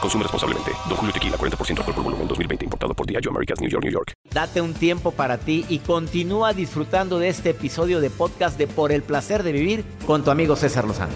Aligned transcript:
Consume 0.00 0.22
responsablemente. 0.22 0.72
Don 0.88 0.96
Julio 0.96 1.12
Tequila, 1.12 1.36
40% 1.36 1.78
alcohol 1.78 1.94
por 1.94 2.04
volumen, 2.04 2.28
2020. 2.28 2.64
Importado 2.64 2.94
por 2.94 3.06
Diageo 3.06 3.30
Americas, 3.30 3.60
New 3.60 3.70
York, 3.70 3.84
New 3.84 3.92
York. 3.92 4.12
Date 4.30 4.60
un 4.60 4.74
tiempo 4.74 5.10
para 5.12 5.38
ti 5.38 5.64
y 5.68 5.78
continúa 5.78 6.52
disfrutando 6.52 7.18
de 7.18 7.28
este 7.28 7.50
episodio 7.50 8.00
de 8.00 8.10
podcast 8.10 8.58
de 8.58 8.66
Por 8.66 8.92
el 8.92 9.02
Placer 9.02 9.42
de 9.42 9.52
Vivir 9.52 9.84
con 10.06 10.24
tu 10.24 10.30
amigo 10.30 10.56
César 10.56 10.86
Lozano. 10.86 11.12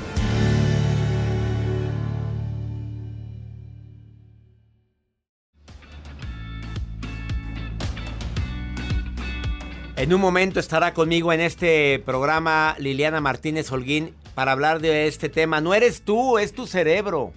En 10.00 10.14
un 10.14 10.20
momento 10.22 10.60
estará 10.60 10.94
conmigo 10.94 11.30
en 11.30 11.42
este 11.42 11.98
programa 12.06 12.74
Liliana 12.78 13.20
Martínez 13.20 13.70
Holguín 13.70 14.14
para 14.34 14.52
hablar 14.52 14.80
de 14.80 15.06
este 15.06 15.28
tema. 15.28 15.60
No 15.60 15.74
eres 15.74 16.00
tú, 16.00 16.38
es 16.38 16.54
tu 16.54 16.66
cerebro. 16.66 17.34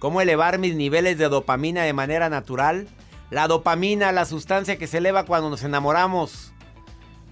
¿Cómo 0.00 0.22
elevar 0.22 0.58
mis 0.58 0.74
niveles 0.74 1.18
de 1.18 1.28
dopamina 1.28 1.82
de 1.82 1.92
manera 1.92 2.30
natural? 2.30 2.88
La 3.28 3.46
dopamina, 3.46 4.12
la 4.12 4.24
sustancia 4.24 4.78
que 4.78 4.86
se 4.86 4.96
eleva 4.96 5.26
cuando 5.26 5.50
nos 5.50 5.62
enamoramos, 5.62 6.54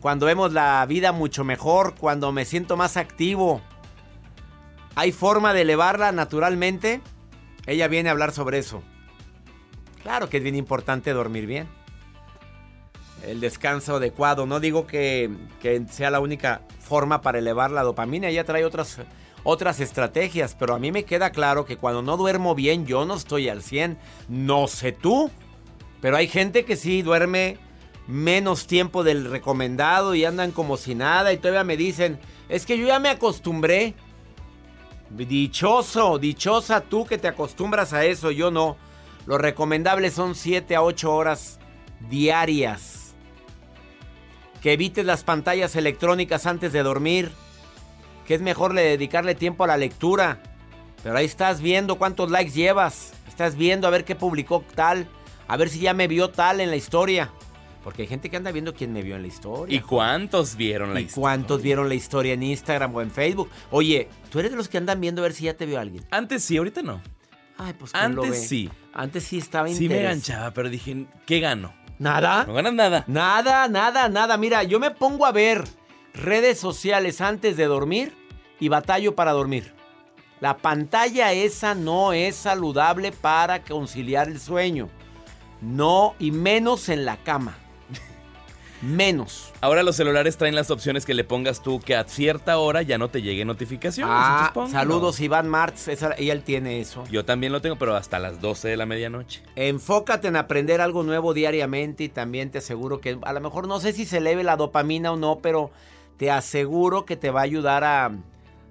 cuando 0.02 0.26
vemos 0.26 0.52
la 0.52 0.84
vida 0.86 1.12
mucho 1.12 1.44
mejor, 1.44 1.94
cuando 1.94 2.30
me 2.30 2.44
siento 2.44 2.76
más 2.76 2.98
activo. 2.98 3.62
¿Hay 4.96 5.12
forma 5.12 5.54
de 5.54 5.62
elevarla 5.62 6.12
naturalmente? 6.12 7.00
Ella 7.64 7.88
viene 7.88 8.10
a 8.10 8.12
hablar 8.12 8.32
sobre 8.32 8.58
eso. 8.58 8.82
Claro 10.02 10.28
que 10.28 10.36
es 10.36 10.42
bien 10.42 10.54
importante 10.54 11.14
dormir 11.14 11.46
bien. 11.46 11.68
El 13.24 13.40
descanso 13.40 13.96
adecuado. 13.96 14.44
No 14.44 14.60
digo 14.60 14.86
que, 14.86 15.30
sea 15.90 16.10
la 16.10 16.20
única 16.20 16.60
forma 16.80 17.22
para 17.22 17.38
elevar 17.38 17.70
la 17.70 17.82
dopamina. 17.82 18.28
Ella 18.28 18.44
trae 18.44 18.66
otras, 18.66 18.98
otras 19.44 19.80
estrategias. 19.80 20.56
Pero 20.58 20.74
a 20.74 20.78
mí 20.78 20.92
me 20.92 21.04
queda 21.04 21.30
claro 21.30 21.64
que 21.64 21.76
cuando 21.76 22.02
no 22.02 22.16
duermo 22.16 22.54
bien, 22.54 22.86
yo 22.86 23.04
no 23.04 23.14
estoy 23.14 23.48
al 23.48 23.62
100. 23.62 23.98
No 24.28 24.66
sé 24.68 24.92
tú. 24.92 25.30
Pero 26.00 26.16
hay 26.16 26.28
gente 26.28 26.64
que 26.64 26.76
sí 26.76 27.02
duerme 27.02 27.58
menos 28.06 28.66
tiempo 28.66 29.04
del 29.04 29.30
recomendado 29.30 30.14
y 30.14 30.24
andan 30.24 30.52
como 30.52 30.76
si 30.76 30.94
nada. 30.94 31.32
Y 31.32 31.38
todavía 31.38 31.64
me 31.64 31.76
dicen, 31.76 32.18
es 32.48 32.66
que 32.66 32.78
yo 32.78 32.86
ya 32.86 32.98
me 32.98 33.10
acostumbré. 33.10 33.94
Dichoso, 35.10 36.18
dichosa 36.18 36.82
tú 36.82 37.06
que 37.06 37.18
te 37.18 37.28
acostumbras 37.28 37.92
a 37.92 38.04
eso, 38.04 38.30
yo 38.30 38.50
no. 38.50 38.76
Lo 39.26 39.38
recomendable 39.38 40.10
son 40.10 40.34
7 40.34 40.74
a 40.76 40.82
8 40.82 41.14
horas 41.14 41.58
diarias. 42.08 43.14
Que 44.62 44.72
evites 44.72 45.04
las 45.04 45.24
pantallas 45.24 45.76
electrónicas 45.76 46.46
antes 46.46 46.72
de 46.72 46.82
dormir. 46.82 47.30
Que 48.28 48.34
es 48.34 48.40
mejor 48.42 48.74
le 48.74 48.82
dedicarle 48.82 49.34
tiempo 49.34 49.64
a 49.64 49.66
la 49.66 49.76
lectura. 49.76 50.40
Pero 51.02 51.16
ahí 51.16 51.24
estás 51.24 51.60
viendo 51.60 51.96
cuántos 51.96 52.30
likes 52.30 52.52
llevas. 52.52 53.12
Estás 53.26 53.56
viendo 53.56 53.88
a 53.88 53.90
ver 53.90 54.04
qué 54.04 54.14
publicó 54.14 54.62
tal. 54.74 55.08
A 55.48 55.56
ver 55.56 55.68
si 55.70 55.80
ya 55.80 55.94
me 55.94 56.06
vio 56.08 56.28
tal 56.30 56.60
en 56.60 56.70
la 56.70 56.76
historia. 56.76 57.32
Porque 57.82 58.02
hay 58.02 58.08
gente 58.08 58.28
que 58.28 58.36
anda 58.36 58.52
viendo 58.52 58.74
quién 58.74 58.92
me 58.92 59.00
vio 59.02 59.16
en 59.16 59.22
la 59.22 59.28
historia. 59.28 59.74
¿Y 59.74 59.80
cuántos 59.80 60.56
vieron 60.56 60.92
la 60.92 61.00
¿Y 61.00 61.04
historia? 61.04 61.22
cuántos 61.22 61.62
vieron 61.62 61.88
la 61.88 61.94
historia 61.94 62.34
en 62.34 62.42
Instagram 62.42 62.94
o 62.94 63.00
en 63.00 63.10
Facebook? 63.10 63.48
Oye, 63.70 64.08
¿tú 64.30 64.40
eres 64.40 64.50
de 64.50 64.56
los 64.58 64.68
que 64.68 64.76
andan 64.76 65.00
viendo 65.00 65.22
a 65.22 65.24
ver 65.24 65.32
si 65.32 65.44
ya 65.44 65.54
te 65.56 65.64
vio 65.64 65.80
alguien? 65.80 66.04
Antes 66.10 66.44
sí, 66.44 66.58
ahorita 66.58 66.82
no. 66.82 67.00
Ay, 67.56 67.72
pues 67.78 67.92
¿quién 67.92 68.14
lo 68.14 68.24
Antes 68.24 68.40
ve? 68.42 68.46
sí. 68.46 68.70
Antes 68.92 69.24
sí 69.24 69.38
estaba 69.38 69.68
Sí 69.68 69.88
me 69.88 70.00
enganchaba, 70.00 70.50
pero 70.52 70.68
dije, 70.68 71.06
¿qué 71.24 71.40
gano? 71.40 71.72
¿Nada? 71.98 72.44
No 72.46 72.52
ganas 72.52 72.74
nada. 72.74 73.04
Nada, 73.06 73.68
nada, 73.68 74.08
nada. 74.08 74.36
Mira, 74.36 74.64
yo 74.64 74.78
me 74.80 74.90
pongo 74.90 75.24
a 75.24 75.32
ver 75.32 75.64
redes 76.14 76.58
sociales 76.58 77.20
antes 77.20 77.56
de 77.56 77.66
dormir 77.66 78.12
y 78.60 78.68
batallo 78.68 79.14
para 79.14 79.32
dormir. 79.32 79.72
La 80.40 80.56
pantalla 80.58 81.32
esa 81.32 81.74
no 81.74 82.12
es 82.12 82.36
saludable 82.36 83.10
para 83.12 83.62
conciliar 83.62 84.28
el 84.28 84.38
sueño. 84.40 84.88
No, 85.60 86.14
y 86.20 86.30
menos 86.30 86.88
en 86.88 87.04
la 87.04 87.16
cama. 87.16 87.56
Menos. 88.80 89.52
Ahora 89.60 89.82
los 89.82 89.96
celulares 89.96 90.36
traen 90.36 90.54
las 90.54 90.70
opciones 90.70 91.04
que 91.04 91.12
le 91.12 91.24
pongas 91.24 91.60
tú 91.64 91.80
que 91.80 91.96
a 91.96 92.04
cierta 92.04 92.58
hora 92.58 92.82
ya 92.82 92.96
no 92.96 93.08
te 93.10 93.22
llegue 93.22 93.44
notificaciones. 93.44 94.14
Ah, 94.16 94.52
saludos 94.70 95.18
Iván 95.18 95.48
Martz, 95.48 95.88
esa- 95.88 96.14
y 96.20 96.30
él 96.30 96.44
tiene 96.44 96.80
eso. 96.80 97.02
Yo 97.10 97.24
también 97.24 97.52
lo 97.52 97.60
tengo, 97.60 97.74
pero 97.74 97.96
hasta 97.96 98.20
las 98.20 98.40
12 98.40 98.68
de 98.68 98.76
la 98.76 98.86
medianoche. 98.86 99.42
Enfócate 99.56 100.28
en 100.28 100.36
aprender 100.36 100.80
algo 100.80 101.02
nuevo 101.02 101.34
diariamente 101.34 102.04
y 102.04 102.08
también 102.08 102.52
te 102.52 102.58
aseguro 102.58 103.00
que 103.00 103.18
a 103.22 103.32
lo 103.32 103.40
mejor 103.40 103.66
no 103.66 103.80
sé 103.80 103.92
si 103.92 104.04
se 104.06 104.18
eleve 104.18 104.44
la 104.44 104.54
dopamina 104.56 105.10
o 105.10 105.16
no, 105.16 105.40
pero 105.42 105.72
te 106.18 106.30
aseguro 106.30 107.06
que 107.06 107.16
te 107.16 107.30
va 107.30 107.40
a 107.40 107.44
ayudar 107.44 107.84
a, 107.84 108.10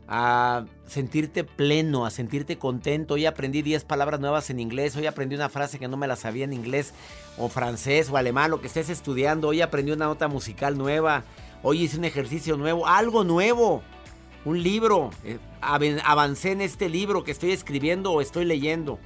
a 0.08 0.66
sentirte 0.86 1.44
pleno, 1.44 2.06
a 2.06 2.12
sentirte 2.12 2.58
contento. 2.58 3.16
Hoy 3.16 3.26
aprendí 3.26 3.62
10 3.62 3.86
palabras 3.86 4.20
nuevas 4.20 4.50
en 4.50 4.60
inglés, 4.60 4.96
hoy 4.96 5.06
aprendí 5.08 5.36
una 5.36 5.50
frase 5.50 5.80
que 5.80 5.88
no 5.88 5.98
me 5.98 6.08
la 6.08 6.16
sabía 6.16 6.44
en 6.46 6.54
inglés 6.54 6.94
o 7.38 7.50
francés 7.50 8.10
o 8.10 8.18
alemán, 8.18 8.52
lo 8.52 8.62
que 8.62 8.68
estés 8.68 8.90
estudiando, 8.90 9.48
hoy 9.48 9.62
aprendí 9.62 9.92
una 9.92 10.06
nota 10.06 10.28
musical 10.28 10.78
nueva, 10.78 11.24
hoy 11.64 11.84
hice 11.84 11.98
un 11.98 12.06
ejercicio 12.06 12.58
nuevo, 12.58 12.86
algo 12.88 13.24
nuevo. 13.24 13.82
Un 14.46 14.64
libro, 14.64 15.10
eh, 15.26 15.40
avancé 15.62 16.52
en 16.52 16.62
este 16.62 16.88
libro 16.88 17.26
que 17.26 17.32
estoy 17.32 17.52
escribiendo 17.52 18.14
o 18.14 18.22
estoy 18.22 18.46
leyendo. 18.46 18.98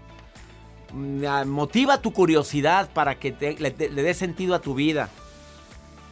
Mm, 0.93 1.25
ah, 1.25 1.45
motiva 1.45 1.99
tu 1.99 2.11
curiosidad 2.13 2.89
para 2.93 3.17
que 3.17 3.31
te- 3.31 3.55
le, 3.57 3.71
le 3.89 4.03
dé 4.03 4.13
sentido 4.13 4.53
a 4.53 4.59
tu 4.61 4.75
vida. 4.75 5.09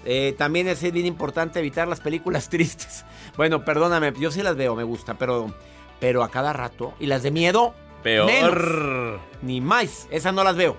Eh, 0.06 0.34
también 0.38 0.68
es 0.68 0.82
bien 0.92 1.06
importante 1.06 1.60
evitar 1.60 1.88
las 1.88 2.00
películas 2.00 2.50
tristes. 2.50 3.06
Bueno, 3.38 3.66
perdóname, 3.66 4.14
yo 4.20 4.32
sí 4.32 4.42
las 4.42 4.56
veo, 4.56 4.76
me 4.76 4.84
gusta, 4.84 5.16
pero, 5.16 5.54
pero 6.00 6.24
a 6.24 6.30
cada 6.30 6.54
rato. 6.54 6.94
Y 7.00 7.06
las 7.08 7.24
de 7.24 7.32
miedo, 7.32 7.74
Peor. 8.04 8.26
menos. 8.26 9.22
ni 9.42 9.62
más. 9.62 10.08
Esas 10.12 10.34
no 10.34 10.44
las 10.44 10.56
veo. 10.56 10.76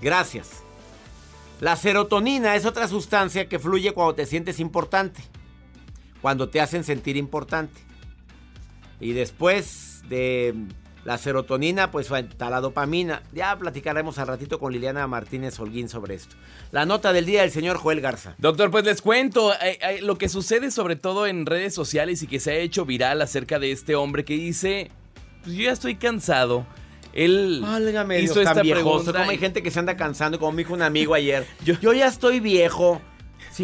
Gracias. 0.00 0.62
La 1.60 1.76
serotonina 1.76 2.56
es 2.56 2.64
otra 2.64 2.88
sustancia 2.88 3.48
que 3.48 3.58
fluye 3.58 3.92
cuando 3.92 4.14
te 4.14 4.26
sientes 4.26 4.60
importante. 4.60 5.22
Cuando 6.22 6.48
te 6.48 6.60
hacen 6.60 6.84
sentir 6.84 7.16
importante. 7.16 7.80
Y 8.98 9.12
después 9.12 10.02
de 10.08 10.54
la 11.04 11.16
serotonina, 11.18 11.90
pues 11.90 12.10
está 12.10 12.50
la 12.50 12.60
dopamina. 12.60 13.22
Ya 13.32 13.58
platicaremos 13.58 14.18
al 14.18 14.26
ratito 14.28 14.58
con 14.58 14.72
Liliana 14.72 15.06
Martínez 15.06 15.58
Holguín 15.58 15.88
sobre 15.88 16.14
esto. 16.14 16.36
La 16.72 16.84
nota 16.86 17.12
del 17.12 17.24
día 17.26 17.40
del 17.42 17.50
señor 17.50 17.78
Joel 17.78 18.00
Garza. 18.00 18.34
Doctor, 18.38 18.70
pues 18.70 18.84
les 18.84 19.00
cuento 19.02 19.52
eh, 19.54 19.78
eh, 19.82 20.00
lo 20.02 20.18
que 20.18 20.28
sucede 20.28 20.70
sobre 20.70 20.96
todo 20.96 21.26
en 21.26 21.46
redes 21.46 21.74
sociales 21.74 22.22
y 22.22 22.26
que 22.26 22.38
se 22.40 22.50
ha 22.52 22.56
hecho 22.56 22.84
viral 22.84 23.22
acerca 23.22 23.58
de 23.58 23.72
este 23.72 23.94
hombre 23.94 24.24
que 24.24 24.34
dice, 24.34 24.90
pues 25.42 25.56
yo 25.56 25.62
ya 25.64 25.72
estoy 25.72 25.96
cansado. 25.96 26.66
Él 27.12 27.60
Válgame 27.62 28.18
Dios, 28.18 28.30
hizo 28.30 28.40
esta 28.40 28.54
tan 28.54 28.62
viejoso. 28.62 28.84
pregunta. 29.12 29.18
Como 29.18 29.30
hay 29.30 29.38
gente 29.38 29.62
que 29.62 29.70
se 29.70 29.78
anda 29.80 29.96
cansando, 29.96 30.38
como 30.38 30.52
me 30.52 30.58
dijo 30.58 30.74
un 30.74 30.82
amigo 30.82 31.14
ayer. 31.14 31.44
Yo- 31.64 31.74
Yo, 31.80 31.92
ya 31.92 32.06
estoy 32.06 32.38
viejo. 32.40 33.00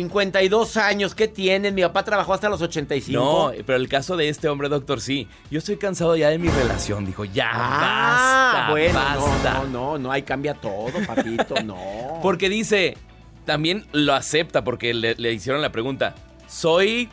52 0.00 0.76
años, 0.76 1.14
¿qué 1.14 1.26
tienen? 1.26 1.74
Mi 1.74 1.80
papá 1.82 2.04
trabajó 2.04 2.34
hasta 2.34 2.50
los 2.50 2.60
85. 2.60 3.18
No, 3.18 3.52
pero 3.64 3.76
el 3.76 3.88
caso 3.88 4.14
de 4.18 4.28
este 4.28 4.46
hombre, 4.48 4.68
doctor, 4.68 5.00
sí. 5.00 5.26
Yo 5.50 5.58
estoy 5.58 5.78
cansado 5.78 6.14
ya 6.16 6.28
de 6.28 6.38
mi 6.38 6.48
relación. 6.48 7.06
Dijo, 7.06 7.24
ya, 7.24 7.50
Ah, 7.50 8.52
basta, 8.52 8.70
bueno, 8.72 8.94
basta. 8.94 9.54
no, 9.54 9.64
no, 9.64 9.68
no, 9.68 9.98
no, 9.98 10.12
ahí 10.12 10.20
cambia 10.22 10.52
todo, 10.52 10.90
papito, 11.06 11.54
no. 11.64 11.76
Porque 12.22 12.50
dice, 12.50 12.98
también 13.46 13.86
lo 13.92 14.12
acepta 14.14 14.62
porque 14.64 14.92
le, 14.92 15.14
le 15.14 15.32
hicieron 15.32 15.62
la 15.62 15.72
pregunta. 15.72 16.14
Soy, 16.46 17.08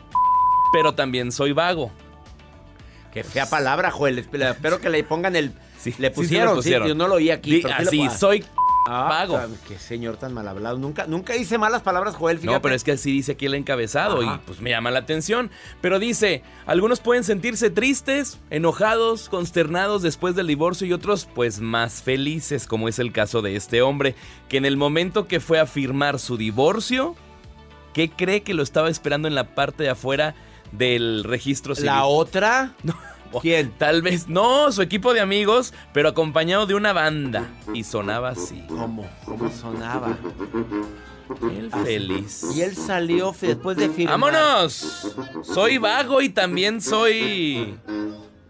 pero 0.72 0.94
también 0.94 1.32
soy 1.32 1.52
vago. 1.52 1.90
Qué 3.12 3.24
fea 3.24 3.48
palabra, 3.48 3.90
Joel. 3.90 4.18
Esp- 4.28 4.50
Espero 4.50 4.78
que 4.80 4.90
le 4.90 5.02
pongan 5.04 5.36
el. 5.36 5.52
Sí, 5.78 5.94
le 5.98 6.08
sí, 6.08 6.14
sí 6.14 6.20
pusieron, 6.20 6.50
sí, 6.54 6.56
pusieron. 6.56 6.88
yo 6.88 6.94
no 6.94 7.08
lo 7.08 7.14
oí 7.16 7.30
aquí. 7.30 7.56
Di- 7.56 7.62
sí 7.62 7.68
así, 7.70 8.08
soy, 8.18 8.44
Ah, 8.86 9.06
vago. 9.08 9.40
Qué 9.66 9.78
señor 9.78 10.16
tan 10.18 10.34
mal 10.34 10.46
hablado. 10.46 10.78
Nunca, 10.78 11.06
nunca 11.06 11.32
dice 11.32 11.56
malas 11.56 11.82
palabras, 11.82 12.16
Joel, 12.16 12.38
fíjate. 12.38 12.54
No, 12.54 12.62
pero 12.62 12.74
es 12.74 12.84
que 12.84 12.92
así 12.92 13.10
dice 13.10 13.32
aquí 13.32 13.46
el 13.46 13.54
encabezado 13.54 14.20
Ajá. 14.20 14.34
y 14.34 14.46
pues 14.46 14.60
me 14.60 14.70
llama 14.70 14.90
la 14.90 14.98
atención. 15.00 15.50
Pero 15.80 15.98
dice, 15.98 16.42
algunos 16.66 17.00
pueden 17.00 17.24
sentirse 17.24 17.70
tristes, 17.70 18.38
enojados, 18.50 19.28
consternados 19.28 20.02
después 20.02 20.34
del 20.34 20.48
divorcio 20.48 20.86
y 20.86 20.92
otros 20.92 21.26
pues 21.34 21.60
más 21.60 22.02
felices, 22.02 22.66
como 22.66 22.88
es 22.88 22.98
el 22.98 23.12
caso 23.12 23.40
de 23.40 23.56
este 23.56 23.80
hombre, 23.80 24.14
que 24.48 24.58
en 24.58 24.66
el 24.66 24.76
momento 24.76 25.26
que 25.26 25.40
fue 25.40 25.58
a 25.58 25.66
firmar 25.66 26.18
su 26.18 26.36
divorcio, 26.36 27.16
¿qué 27.94 28.10
cree 28.10 28.42
que 28.42 28.54
lo 28.54 28.62
estaba 28.62 28.90
esperando 28.90 29.28
en 29.28 29.34
la 29.34 29.54
parte 29.54 29.82
de 29.84 29.90
afuera 29.90 30.34
del 30.72 31.24
registro 31.24 31.74
civil? 31.74 31.86
¿La 31.86 32.04
otra? 32.04 32.74
¿Quién? 33.40 33.72
Tal 33.78 34.02
vez 34.02 34.28
no, 34.28 34.70
su 34.72 34.82
equipo 34.82 35.14
de 35.14 35.20
amigos, 35.20 35.72
pero 35.92 36.08
acompañado 36.08 36.66
de 36.66 36.74
una 36.74 36.92
banda. 36.92 37.48
Y 37.72 37.84
sonaba 37.84 38.30
así. 38.30 38.64
¿Cómo? 38.68 39.08
¿Cómo 39.24 39.50
sonaba? 39.50 40.16
Él 41.42 41.70
feliz. 41.84 42.44
Y 42.54 42.62
él 42.62 42.76
salió 42.76 43.34
después 43.40 43.76
de 43.76 43.88
firmar. 43.88 44.20
¡Vámonos! 44.20 45.16
Soy 45.42 45.78
vago 45.78 46.20
y 46.20 46.28
también 46.28 46.80
soy. 46.80 47.76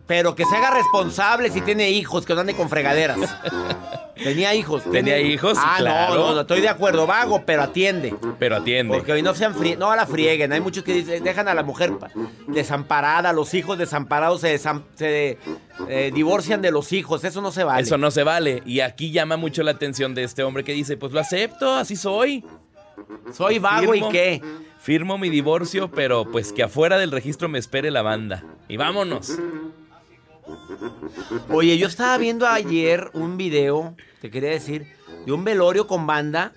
Pero 0.06 0.34
que 0.34 0.44
se 0.44 0.54
haga 0.54 0.70
responsable 0.70 1.50
si 1.50 1.60
tiene 1.62 1.90
hijos, 1.90 2.26
que 2.26 2.34
no 2.34 2.40
ande 2.42 2.54
con 2.54 2.68
fregaderas. 2.68 3.18
Tenía 4.14 4.54
hijos. 4.54 4.84
¿Tenía 4.90 5.18
hijos? 5.20 5.58
Ah, 5.60 5.76
claro. 5.78 6.14
no, 6.14 6.34
no, 6.34 6.40
estoy 6.42 6.60
de 6.60 6.68
acuerdo, 6.68 7.06
vago, 7.06 7.42
pero 7.44 7.62
atiende. 7.62 8.14
Pero 8.38 8.56
atiende. 8.56 8.94
Porque 8.94 9.12
hoy 9.12 9.22
no 9.22 9.34
sean 9.34 9.54
frie- 9.54 9.76
no 9.76 9.94
la 9.96 10.06
frieguen. 10.06 10.52
Hay 10.52 10.60
muchos 10.60 10.84
que 10.84 10.92
dicen, 10.92 11.24
dejan 11.24 11.48
a 11.48 11.54
la 11.54 11.62
mujer 11.64 11.96
pa- 11.98 12.10
desamparada, 12.46 13.32
los 13.32 13.54
hijos 13.54 13.76
desamparados 13.76 14.42
se, 14.42 14.56
desam- 14.56 14.84
se, 14.94 15.38
eh, 15.88 16.10
divorcian 16.14 16.62
de 16.62 16.70
los 16.70 16.92
hijos. 16.92 17.24
Eso 17.24 17.40
no 17.40 17.50
se 17.50 17.64
vale. 17.64 17.82
Eso 17.82 17.98
no 17.98 18.10
se 18.12 18.22
vale. 18.22 18.62
Y 18.66 18.80
aquí 18.80 19.10
llama 19.10 19.36
mucho 19.36 19.62
la 19.64 19.72
atención 19.72 20.14
de 20.14 20.22
este 20.24 20.44
hombre 20.44 20.62
que 20.64 20.72
dice: 20.72 20.96
Pues 20.96 21.12
lo 21.12 21.18
acepto, 21.20 21.74
así 21.74 21.96
soy. 21.96 22.44
Soy 23.32 23.58
vago 23.58 23.92
Firmo. 23.92 24.08
y 24.08 24.12
qué. 24.12 24.42
Firmo 24.80 25.16
mi 25.18 25.30
divorcio, 25.30 25.90
pero 25.90 26.30
pues 26.30 26.52
que 26.52 26.62
afuera 26.62 26.98
del 26.98 27.10
registro 27.10 27.48
me 27.48 27.58
espere 27.58 27.90
la 27.90 28.02
banda. 28.02 28.44
Y 28.68 28.76
vámonos. 28.76 29.32
Oye, 31.50 31.78
yo 31.78 31.86
estaba 31.86 32.16
viendo 32.18 32.46
ayer 32.46 33.10
un 33.12 33.36
video, 33.36 33.96
te 34.20 34.30
quería 34.30 34.50
decir, 34.50 34.86
de 35.26 35.32
un 35.32 35.44
velorio 35.44 35.86
con 35.86 36.06
banda. 36.06 36.52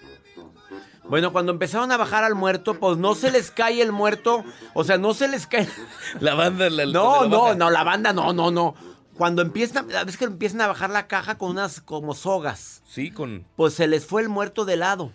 Bueno, 1.10 1.32
cuando 1.32 1.54
empezaron 1.54 1.92
a 1.92 1.98
bajar 1.98 2.24
al 2.26 2.36
muerto, 2.36 2.74
pues 2.80 2.98
no 2.98 3.16
se 3.16 3.32
les 3.32 3.50
cae 3.50 3.82
el 3.82 3.92
muerto. 3.94 4.44
O 4.74 4.84
sea, 4.84 4.98
no 4.98 5.14
se 5.14 5.28
les 5.30 5.48
cae. 5.48 5.68
La 6.20 6.34
banda. 6.36 6.70
La, 6.70 6.86
No, 6.86 7.24
la 7.24 7.30
no, 7.30 7.54
no, 7.56 7.70
la 7.70 7.84
banda 7.84 8.12
no, 8.12 8.34
no, 8.34 8.52
no. 8.52 8.76
Cuando 9.16 9.42
empiezan, 9.42 9.90
a 9.96 10.04
veces 10.04 10.18
que 10.18 10.26
empiezan 10.26 10.62
a 10.62 10.68
bajar 10.68 10.90
la 10.90 11.08
caja 11.08 11.38
con 11.38 11.50
unas 11.52 11.82
como 11.82 12.14
sogas, 12.14 12.84
Sí, 12.86 13.10
con. 13.10 13.46
pues 13.56 13.74
se 13.74 13.88
les 13.88 14.06
fue 14.06 14.22
el 14.22 14.30
muerto 14.30 14.64
de 14.66 14.76
lado. 14.78 15.12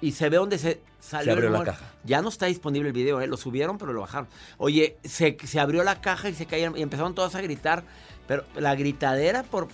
Y, 0.00 0.12
se 0.12 0.28
ve 0.28 0.36
donde 0.36 0.58
se 0.58 0.80
salió 0.98 1.32
abrió 1.32 1.48
el 1.48 1.52
la 1.54 1.64
caja. 1.64 1.84
Ya 2.04 2.22
no 2.22 2.28
está 2.28 2.46
disponible 2.46 2.88
el 2.88 2.94
video, 2.94 3.20
¿eh? 3.20 3.26
lo 3.26 3.36
subieron, 3.36 3.78
pero 3.78 3.92
lo 3.92 4.00
bajaron. 4.00 4.28
Oye, 4.58 4.96
se, 5.04 5.36
se 5.44 5.60
abrió 5.60 5.84
la 5.84 6.00
caja 6.00 6.28
y 6.28 6.34
se 6.34 6.46
cayeron 6.46 6.76
y 6.76 6.82
empezaron 6.82 7.14
todos 7.14 7.34
a 7.34 7.40
gritar. 7.40 7.84
Pero 8.26 8.44
la 8.56 8.74
gritadera 8.74 9.42
por. 9.42 9.68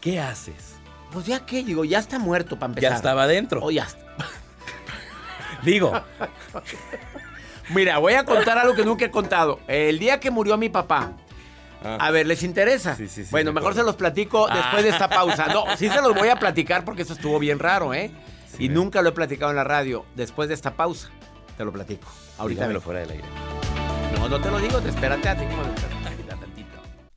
¿Qué 0.00 0.20
haces? 0.20 0.76
Pues 1.12 1.26
ya 1.26 1.44
qué, 1.44 1.64
digo, 1.64 1.84
ya 1.84 1.98
está 1.98 2.18
muerto 2.18 2.58
para 2.58 2.70
empezar. 2.70 2.90
Ya 2.90 2.96
estaba 2.96 3.24
adentro. 3.24 3.60
Oh, 3.62 3.70
ya 3.70 3.84
está. 3.84 3.98
Digo, 5.64 5.92
Mira, 7.70 7.98
voy 7.98 8.14
a 8.14 8.24
contar 8.24 8.58
algo 8.58 8.74
que 8.74 8.84
nunca 8.84 9.04
he 9.04 9.10
contado. 9.10 9.60
El 9.66 9.98
día 9.98 10.20
que 10.20 10.30
murió 10.30 10.56
mi 10.56 10.68
papá. 10.68 11.12
A 11.82 12.10
ver, 12.10 12.26
¿les 12.26 12.42
interesa? 12.42 12.92
Ah. 12.92 12.96
Sí, 12.96 13.08
sí, 13.08 13.24
sí, 13.24 13.30
bueno, 13.30 13.52
me 13.52 13.60
mejor 13.60 13.74
se 13.74 13.82
los 13.82 13.94
platico 13.94 14.48
Ah. 14.50 14.56
después 14.56 14.82
de 14.82 14.90
esta 14.90 15.08
pausa. 15.08 15.46
No, 15.46 15.64
sí 15.76 15.88
se 15.88 16.00
los 16.00 16.14
voy 16.14 16.28
a 16.28 16.36
platicar 16.36 16.84
porque 16.84 17.02
eso 17.02 17.12
estuvo 17.12 17.38
bien 17.38 17.58
raro, 17.58 17.94
¿eh? 17.94 18.10
Sí, 18.58 18.64
y 18.64 18.68
nunca 18.68 19.00
lo 19.00 19.08
he 19.08 19.12
platicado 19.12 19.50
en 19.50 19.56
la 19.56 19.64
radio. 19.64 20.04
Después 20.14 20.48
de 20.48 20.54
esta 20.54 20.74
pausa, 20.74 21.08
te 21.56 21.64
lo 21.64 21.72
platico. 21.72 22.08
Ahorita 22.38 22.62
dígamelo 22.62 22.80
fuera 22.80 23.00
del 23.00 23.10
aire. 23.12 23.24
No, 24.18 24.28
no 24.28 24.40
te 24.40 24.50
lo 24.50 24.58
digo, 24.58 24.80
te 24.80 24.90
espérate 24.90 25.28
a 25.28 25.36
ti 25.36 25.44
como 25.46 25.62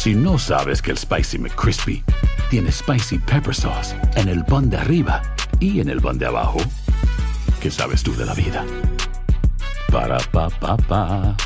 Si 0.00 0.14
no 0.14 0.38
sabes 0.38 0.80
que 0.80 0.92
el 0.92 0.96
Spicy 0.96 1.38
McCrispy 1.38 2.02
tiene 2.48 2.72
Spicy 2.72 3.18
Pepper 3.18 3.54
Sauce 3.54 3.94
en 4.16 4.30
el 4.30 4.42
pan 4.46 4.70
de 4.70 4.78
arriba 4.78 5.20
y 5.60 5.80
en 5.80 5.90
el 5.90 6.00
pan 6.00 6.18
de 6.18 6.24
abajo, 6.24 6.58
¿qué 7.60 7.70
sabes 7.70 8.02
tú 8.02 8.16
de 8.16 8.24
la 8.24 8.32
vida? 8.32 8.64
Para, 9.92 10.16
pa, 10.32 10.48
pa, 10.48 10.78
pa. 10.78 11.36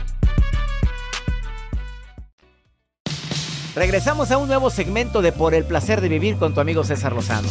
Regresamos 3.75 4.31
a 4.31 4.39
un 4.39 4.47
nuevo 4.47 4.71
segmento 4.71 5.21
de 5.21 5.33
Por 5.33 5.53
el 5.55 5.65
placer 5.65 6.01
de 6.01 6.09
vivir 6.09 6.37
con 6.37 6.55
tu 6.55 6.61
amigo 6.61 6.85
César 6.85 7.13
Lozano. 7.13 7.49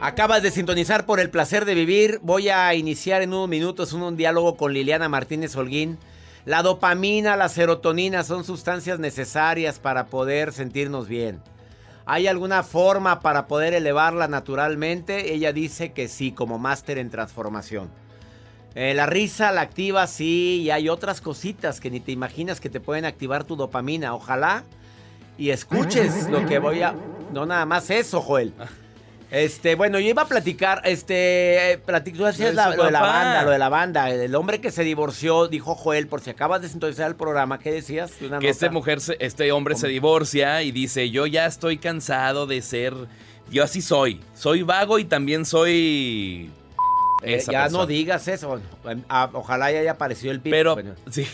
Acabas 0.00 0.42
de 0.42 0.50
sintonizar 0.50 1.04
por 1.04 1.20
el 1.20 1.28
placer 1.28 1.66
de 1.66 1.74
vivir. 1.74 2.20
Voy 2.22 2.48
a 2.48 2.72
iniciar 2.74 3.20
en 3.20 3.34
unos 3.34 3.50
minutos 3.50 3.92
un, 3.92 4.00
un 4.00 4.16
diálogo 4.16 4.56
con 4.56 4.72
Liliana 4.72 5.10
Martínez 5.10 5.54
Holguín. 5.56 5.98
La 6.46 6.62
dopamina, 6.62 7.34
la 7.36 7.48
serotonina 7.48 8.22
son 8.22 8.44
sustancias 8.44 9.00
necesarias 9.00 9.80
para 9.80 10.06
poder 10.06 10.52
sentirnos 10.52 11.08
bien. 11.08 11.42
¿Hay 12.04 12.28
alguna 12.28 12.62
forma 12.62 13.18
para 13.18 13.48
poder 13.48 13.74
elevarla 13.74 14.28
naturalmente? 14.28 15.34
Ella 15.34 15.52
dice 15.52 15.90
que 15.90 16.06
sí, 16.06 16.30
como 16.30 16.56
máster 16.56 16.98
en 16.98 17.10
transformación. 17.10 17.90
Eh, 18.76 18.94
la 18.94 19.06
risa 19.06 19.50
la 19.50 19.62
activa, 19.62 20.06
sí, 20.06 20.60
y 20.62 20.70
hay 20.70 20.88
otras 20.88 21.20
cositas 21.20 21.80
que 21.80 21.90
ni 21.90 21.98
te 21.98 22.12
imaginas 22.12 22.60
que 22.60 22.70
te 22.70 22.78
pueden 22.78 23.06
activar 23.06 23.42
tu 23.42 23.56
dopamina. 23.56 24.14
Ojalá 24.14 24.62
y 25.36 25.50
escuches 25.50 26.30
lo 26.30 26.46
que 26.46 26.60
voy 26.60 26.80
a... 26.82 26.94
No 27.32 27.44
nada 27.44 27.66
más 27.66 27.90
eso, 27.90 28.20
Joel. 28.20 28.54
Este, 29.30 29.74
bueno, 29.74 29.98
yo 29.98 30.08
iba 30.08 30.22
a 30.22 30.28
platicar, 30.28 30.82
este, 30.84 31.72
eh, 31.72 31.80
platic- 31.84 32.16
tú 32.16 32.24
de 32.44 32.52
la- 32.52 32.74
lo 32.76 32.84
de 32.84 32.90
la 32.92 33.00
banda, 33.00 33.42
lo 33.42 33.50
de 33.50 33.58
la 33.58 33.68
banda, 33.68 34.10
el 34.10 34.34
hombre 34.36 34.60
que 34.60 34.70
se 34.70 34.84
divorció, 34.84 35.48
dijo 35.48 35.74
Joel, 35.74 36.06
por 36.06 36.20
si 36.20 36.30
acabas 36.30 36.62
de 36.62 36.68
sintonizar 36.68 37.08
el 37.08 37.16
programa, 37.16 37.58
¿qué 37.58 37.72
decías? 37.72 38.12
Una 38.20 38.28
que 38.38 38.46
nota. 38.46 38.48
este 38.48 38.70
mujer, 38.70 38.98
este 39.18 39.50
hombre 39.52 39.74
se 39.74 39.88
divorcia 39.88 40.62
y 40.62 40.70
dice, 40.70 41.10
yo 41.10 41.26
ya 41.26 41.46
estoy 41.46 41.78
cansado 41.78 42.46
de 42.46 42.62
ser, 42.62 42.94
yo 43.50 43.64
así 43.64 43.82
soy, 43.82 44.20
soy 44.34 44.62
vago 44.62 44.98
y 45.00 45.04
también 45.04 45.44
soy... 45.44 46.50
Eh, 47.26 47.36
esa 47.36 47.52
ya 47.52 47.62
persona". 47.62 47.78
no 47.82 47.86
digas 47.86 48.28
eso, 48.28 48.60
Ah, 49.08 49.30
ojalá 49.32 49.70
ya 49.72 49.80
haya 49.80 49.92
aparecido 49.92 50.32
el 50.32 50.40
pip. 50.40 50.52
Pero, 50.52 50.74
Bueno. 50.74 50.94
sí, 51.10 51.26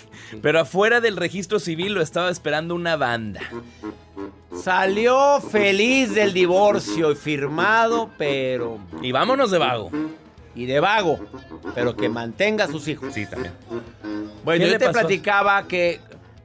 pero 0.43 0.61
afuera 0.61 1.01
del 1.01 1.17
registro 1.17 1.59
civil 1.61 1.93
lo 1.95 2.03
estaba 2.03 2.31
esperando 2.31 2.75
una 2.75 2.97
banda. 2.97 3.41
Salió 4.63 5.41
feliz 5.41 6.15
del 6.15 6.33
divorcio 6.35 7.13
y 7.13 7.15
firmado, 7.17 8.11
pero... 8.19 8.79
Y 9.01 9.11
vámonos 9.13 9.51
de 9.51 9.59
vago. 9.59 9.91
Y 10.55 10.67
de 10.67 10.81
vago, 10.81 11.19
pero 11.75 11.97
que 11.97 12.09
mantenga 12.11 12.65
a 12.65 12.69
sus 12.69 12.87
hijos. 12.87 13.15
Sí, 13.15 13.25
también. 13.27 13.55
Bueno, 14.45 14.65
¿Qué 14.65 14.71
yo 14.73 14.79
te 14.79 14.85
pasó? 14.87 14.99
platicaba 15.01 15.67
que, 15.67 16.01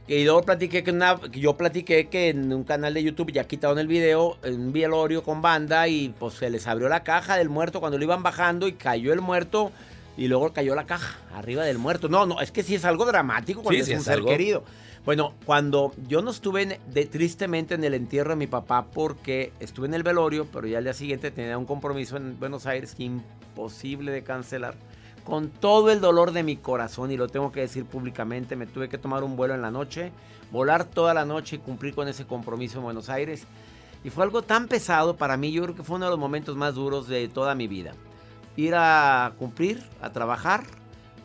que 0.08 0.24
yo 0.24 0.42
platiqué 0.42 0.84
que, 0.84 0.92
una- 0.92 1.20
yo 1.32 1.58
platiqué 1.58 2.08
que 2.08 2.30
en 2.30 2.54
un 2.54 2.64
canal 2.64 2.94
de 2.94 3.04
YouTube 3.04 3.32
ya 3.32 3.44
quitaron 3.46 3.78
el 3.80 3.88
video, 3.88 4.38
en 4.44 4.60
un 4.60 4.72
velorio 4.74 5.22
con 5.24 5.42
banda 5.42 5.88
y 5.88 6.10
pues 6.18 6.36
se 6.36 6.50
les 6.50 6.66
abrió 6.68 6.88
la 6.90 7.04
caja 7.04 7.36
del 7.38 7.50
muerto 7.50 7.80
cuando 7.80 7.98
lo 7.98 8.04
iban 8.06 8.24
bajando 8.24 8.68
y 8.68 8.74
cayó 8.74 9.12
el 9.14 9.20
muerto 9.22 9.72
y 10.16 10.28
luego 10.28 10.54
cayó 10.54 10.74
la 10.76 10.86
caja 10.86 11.20
arriba 11.34 11.64
del 11.64 11.78
muerto. 11.78 12.08
No, 12.10 12.26
no, 12.26 12.40
es 12.42 12.52
que 12.52 12.64
sí 12.64 12.74
es 12.76 12.86
algo 12.86 13.06
dramático 13.06 13.62
cuando 13.62 13.76
Sí, 13.76 13.82
es 13.82 13.86
sí 13.88 13.94
un 13.94 14.00
es 14.00 14.06
ser 14.06 14.14
algo. 14.16 14.30
querido. 14.30 14.64
Bueno, 15.06 15.34
cuando 15.46 15.94
yo 16.08 16.22
no 16.22 16.32
estuve 16.32 16.64
en- 16.64 16.78
de- 16.94 17.06
tristemente 17.06 17.76
en 17.76 17.84
el 17.84 17.94
entierro 17.94 18.32
de 18.32 18.36
mi 18.38 18.48
papá 18.48 18.88
porque 18.94 19.52
estuve 19.60 19.88
en 19.88 19.94
el 19.94 20.04
velorio, 20.04 20.48
pero 20.52 20.68
ya 20.68 20.80
al 20.80 20.84
día 20.86 20.94
siguiente 20.94 21.32
tenía 21.32 21.58
un 21.58 21.66
compromiso 21.66 22.18
en 22.18 22.40
Buenos 22.40 22.66
Aires 22.66 22.96
imposible 22.98 24.12
de 24.12 24.24
cancelar. 24.24 24.76
Con 25.28 25.50
todo 25.50 25.92
el 25.92 26.00
dolor 26.00 26.32
de 26.32 26.42
mi 26.42 26.56
corazón, 26.56 27.12
y 27.12 27.18
lo 27.18 27.28
tengo 27.28 27.52
que 27.52 27.60
decir 27.60 27.84
públicamente, 27.84 28.56
me 28.56 28.66
tuve 28.66 28.88
que 28.88 28.98
tomar 28.98 29.26
un 29.26 29.36
vuelo 29.36 29.56
en 29.56 29.62
la 29.62 29.72
noche, 29.72 30.14
volar 30.54 30.86
toda 30.86 31.14
la 31.14 31.26
noche 31.26 31.58
y 31.58 31.60
cumplir 31.60 31.94
con 31.94 32.08
ese 32.08 32.26
compromiso 32.26 32.78
en 32.78 32.86
Buenos 32.86 33.10
Aires. 33.10 33.46
Y 34.06 34.10
fue 34.10 34.24
algo 34.24 34.42
tan 34.42 34.70
pesado 34.70 35.18
para 35.18 35.36
mí, 35.36 35.52
yo 35.52 35.64
creo 35.64 35.76
que 35.76 35.84
fue 35.84 35.98
uno 35.98 36.06
de 36.06 36.12
los 36.12 36.20
momentos 36.20 36.56
más 36.56 36.76
duros 36.76 37.10
de 37.10 37.28
toda 37.28 37.56
mi 37.56 37.68
vida. 37.68 37.92
Ir 38.56 38.76
a 38.76 39.34
cumplir, 39.38 39.84
a 40.02 40.14
trabajar, 40.14 40.64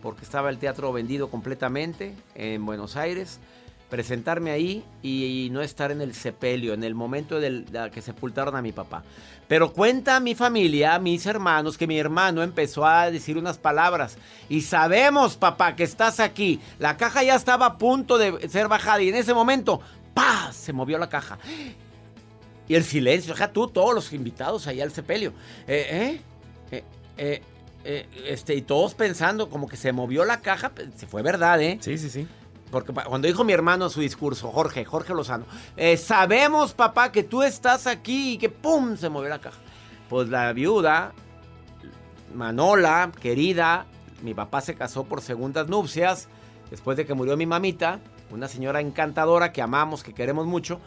porque 0.03 0.25
estaba 0.25 0.51
el 0.51 0.59
teatro 0.59 0.93
vendido 0.93 1.31
completamente 1.31 2.17
en 2.35 2.67
Buenos 2.67 2.97
Aires. 2.97 3.39
Presentarme 3.93 4.53
ahí 4.53 4.83
y, 5.03 5.51
no 5.53 5.61
estar 5.61 5.91
en 5.91 6.01
el 6.01 6.15
sepelio, 6.15 6.73
en 6.73 6.83
el 6.83 6.95
momento 6.95 7.39
del, 7.41 7.67
de 7.67 7.91
que 7.91 8.01
sepultaron 8.01 8.57
a 8.57 8.63
mi 8.63 8.73
papá. 8.73 9.03
Pero 9.49 9.75
cuenta 9.75 10.19
mi 10.19 10.35
familia, 10.35 10.99
mis 10.99 11.27
hermanos, 11.27 11.77
que 11.77 11.87
mi 11.87 11.99
hermano 11.99 12.43
empezó 12.43 12.87
a 12.87 13.11
decir 13.11 13.37
unas 13.37 13.59
palabras. 13.59 14.17
Y 14.49 14.63
sabemos, 14.63 15.37
papá, 15.37 15.77
que 15.77 15.83
estás 15.83 16.21
aquí. 16.21 16.59
La 16.79 16.97
caja 16.97 17.23
ya 17.23 17.35
estaba 17.35 17.67
a 17.67 17.77
punto 17.77 18.17
de 18.17 18.49
ser 18.49 18.67
bajada 18.67 19.03
y 19.03 19.11
en 19.11 19.17
ese 19.17 19.35
momento, 19.35 19.83
¡pa! 20.15 20.51
Se 20.55 20.73
movió 20.73 20.97
la 20.97 21.11
caja. 21.11 21.39
Y 22.69 22.75
el 22.75 22.85
silencio, 22.85 23.35
deja 23.35 23.53
tú, 23.53 23.69
todos 23.69 23.95
los 23.95 24.11
invitados 24.15 24.67
ahí 24.69 24.81
al 24.81 24.93
sepelio. 24.93 25.35
¿Eh? 25.69 26.19
¿Eh? 26.71 26.83
eh, 27.19 27.43
eh 27.85 28.07
este, 28.27 28.55
y 28.55 28.63
todos 28.63 28.95
pensando 28.95 29.51
como 29.51 29.69
que 29.69 29.77
se 29.77 29.93
movió 29.93 30.25
la 30.25 30.41
caja, 30.41 30.73
se 30.97 31.07
fue 31.07 31.21
verdad, 31.21 31.61
¿eh? 31.61 31.77
Sí, 31.83 31.99
sí, 31.99 32.09
sí. 32.09 32.27
Porque 32.73 32.93
cuando 32.93 33.29
dijo 33.29 33.45
mi 33.45 33.53
hermano 33.53 33.91
su 33.91 34.01
discurso, 34.01 34.51
Jorge, 34.51 34.87
Jorge 34.87 35.13
Lozano, 35.13 35.45
eh, 35.77 35.99
sabemos, 35.99 36.73
papá, 36.73 37.13
que 37.13 37.23
tú 37.23 37.43
estás 37.43 37.87
aquí 37.87 38.33
y 38.33 38.39
que 38.39 38.49
¡pum! 38.49 38.97
se 38.97 39.11
movió 39.11 39.29
la 39.29 39.41
caja. 39.41 39.59
Pues 40.09 40.31
la 40.31 40.51
viuda, 40.55 41.13
Manola, 42.35 43.13
querida, 43.21 43.85
mi 44.23 44.33
papá 44.33 44.63
se 44.63 44.75
casó 44.75 45.05
por 45.05 45.21
segundas 45.21 45.69
nupcias 45.69 46.29
después 46.71 46.97
de 46.97 47.05
que 47.05 47.13
murió 47.13 47.37
mi 47.37 47.45
mamita, 47.45 48.01
una 48.31 48.49
señora 48.49 48.81
encantadora 48.81 49.53
que 49.53 49.61
amamos, 49.61 50.03
que 50.03 50.15
queremos 50.15 50.47
mucho. 50.47 50.81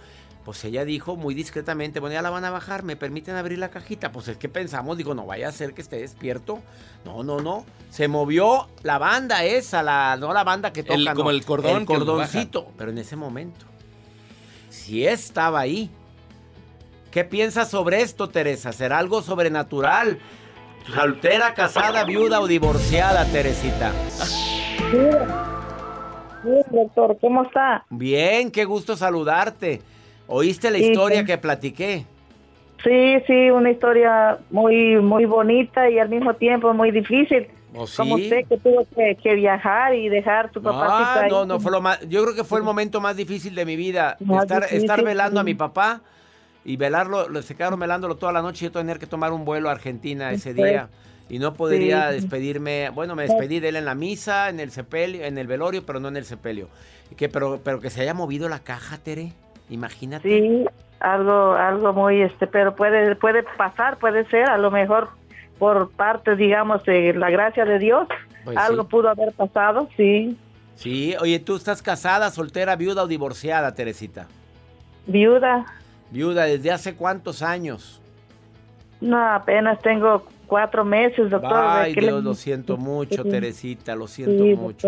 Pues 0.45 0.63
ella 0.63 0.85
dijo 0.85 1.15
muy 1.15 1.33
discretamente, 1.33 1.99
bueno, 1.99 2.13
ya 2.13 2.21
la 2.21 2.29
van 2.29 2.45
a 2.45 2.51
bajar, 2.51 2.83
¿me 2.83 2.95
permiten 2.95 3.35
abrir 3.35 3.57
la 3.57 3.69
cajita? 3.69 4.11
Pues 4.11 4.27
es 4.27 4.37
que 4.37 4.47
pensamos, 4.47 4.95
digo, 4.95 5.15
no 5.15 5.25
vaya 5.25 5.47
a 5.47 5.51
ser 5.51 5.73
que 5.73 5.81
esté 5.81 5.97
despierto. 5.97 6.59
No, 7.03 7.23
no, 7.23 7.39
no. 7.39 7.65
Se 7.89 8.07
movió 8.07 8.67
la 8.83 8.99
banda 8.99 9.43
esa, 9.43 9.81
la, 9.81 10.17
no 10.17 10.33
la 10.33 10.43
banda 10.43 10.71
que 10.71 10.83
toca, 10.83 11.15
Como 11.15 11.31
el 11.31 11.43
cordón. 11.43 11.81
El 11.81 11.85
cordoncito, 11.87 12.67
pero 12.77 12.91
en 12.91 12.99
ese 12.99 13.15
momento. 13.15 13.65
Si 14.69 15.07
estaba 15.07 15.61
ahí. 15.61 15.89
¿Qué 17.09 17.23
piensas 17.23 17.71
sobre 17.71 18.01
esto, 18.01 18.29
Teresa? 18.29 18.71
¿Será 18.71 18.99
algo 18.99 19.23
sobrenatural? 19.23 20.19
¿Soltera, 20.93 21.55
casada, 21.55 22.03
viuda 22.03 22.39
o 22.39 22.45
divorciada, 22.45 23.25
Teresita? 23.25 23.91
Sí, 24.91 25.07
doctor, 26.69 27.17
¿cómo 27.19 27.41
está? 27.41 27.83
Bien, 27.89 28.51
qué 28.51 28.65
gusto 28.65 28.95
saludarte. 28.95 29.81
¿Oíste 30.27 30.71
la 30.71 30.77
historia 30.77 31.23
que 31.23 31.37
platiqué? 31.37 32.05
Sí, 32.83 33.15
sí, 33.25 33.49
una 33.49 33.71
historia 33.71 34.37
muy 34.51 34.97
muy 34.97 35.25
bonita 35.25 35.89
y 35.89 35.97
al 35.97 36.09
mismo 36.09 36.33
tiempo 36.35 36.73
muy 36.73 36.91
difícil. 36.91 37.47
¿Oh, 37.73 37.85
Como 37.97 38.15
usted 38.15 38.45
que 38.47 38.57
tuvo 38.57 38.87
que, 38.95 39.35
viajar 39.35 39.93
y 39.95 40.07
dejar 40.07 40.49
tu 40.49 40.61
papá. 40.61 41.23
Ah, 41.23 41.27
no, 41.29 41.45
no, 41.45 41.59
fue 41.59 41.71
lo 41.71 41.81
más, 41.81 41.99
yo 42.07 42.23
creo 42.23 42.35
que 42.35 42.43
fue 42.45 42.59
el 42.59 42.63
momento 42.63 43.01
más 43.01 43.17
difícil 43.17 43.53
de 43.53 43.65
mi 43.65 43.75
vida. 43.75 44.17
estar, 44.41 44.63
estar 44.71 45.03
velando 45.03 45.41
a 45.41 45.43
mi 45.43 45.55
papá 45.55 46.01
y 46.63 46.77
velarlo, 46.77 47.41
se 47.41 47.55
quedaron 47.55 47.79
velándolo 47.79 48.15
toda 48.15 48.31
la 48.31 48.41
noche 48.41 48.65
y 48.65 48.67
yo 48.69 48.71
tener 48.71 48.97
que 48.97 49.07
tomar 49.07 49.33
un 49.33 49.43
vuelo 49.43 49.69
a 49.69 49.73
Argentina 49.73 50.31
ese 50.31 50.53
día. 50.53 50.89
Y 51.27 51.39
no 51.39 51.55
podría 51.55 52.11
despedirme, 52.11 52.89
bueno, 52.89 53.15
me 53.15 53.23
despedí 53.23 53.59
de 53.59 53.69
él 53.69 53.75
en 53.77 53.85
la 53.85 53.95
misa, 53.95 54.49
en 54.49 54.59
el 54.59 54.71
sepelio, 54.71 55.25
en 55.25 55.37
el 55.37 55.47
velorio, 55.47 55.85
pero 55.85 55.99
no 55.99 56.07
en 56.07 56.17
el 56.17 56.25
sepelio. 56.25 56.69
Que, 57.17 57.29
pero, 57.29 57.59
pero 57.63 57.81
que 57.81 57.89
se 57.89 58.01
haya 58.01 58.13
movido 58.13 58.47
la 58.47 58.59
caja, 58.59 58.99
Tere. 58.99 59.33
Imagínate. 59.69 60.27
Sí, 60.27 60.65
algo, 60.99 61.53
algo 61.53 61.93
muy, 61.93 62.21
este, 62.21 62.47
pero 62.47 62.75
puede, 62.75 63.15
puede 63.15 63.43
pasar, 63.43 63.97
puede 63.97 64.25
ser, 64.25 64.49
a 64.49 64.57
lo 64.57 64.71
mejor 64.71 65.09
por 65.59 65.89
parte, 65.91 66.35
digamos, 66.35 66.83
de 66.83 67.13
la 67.13 67.29
gracia 67.29 67.65
de 67.65 67.79
Dios, 67.79 68.07
pues 68.43 68.57
algo 68.57 68.85
pudo 68.85 69.09
haber 69.09 69.31
pasado, 69.33 69.87
sí. 69.95 70.37
Sí, 70.75 71.15
oye, 71.21 71.39
¿tú 71.39 71.55
estás 71.55 71.81
casada, 71.81 72.29
soltera, 72.31 72.75
viuda 72.75 73.03
o 73.03 73.07
divorciada, 73.07 73.73
Teresita? 73.73 74.27
Viuda. 75.07 75.65
Viuda, 76.11 76.45
¿desde 76.45 76.71
hace 76.71 76.95
cuántos 76.95 77.41
años? 77.41 78.01
No, 78.99 79.17
apenas 79.17 79.79
tengo 79.81 80.25
cuatro 80.47 80.83
meses, 80.83 81.29
doctor. 81.29 81.53
Ay, 81.53 81.93
Dios, 81.95 82.23
lo 82.23 82.33
siento 82.33 82.77
mucho, 82.77 83.23
Teresita, 83.23 83.95
lo 83.95 84.07
siento 84.07 84.43
mucho. 84.61 84.87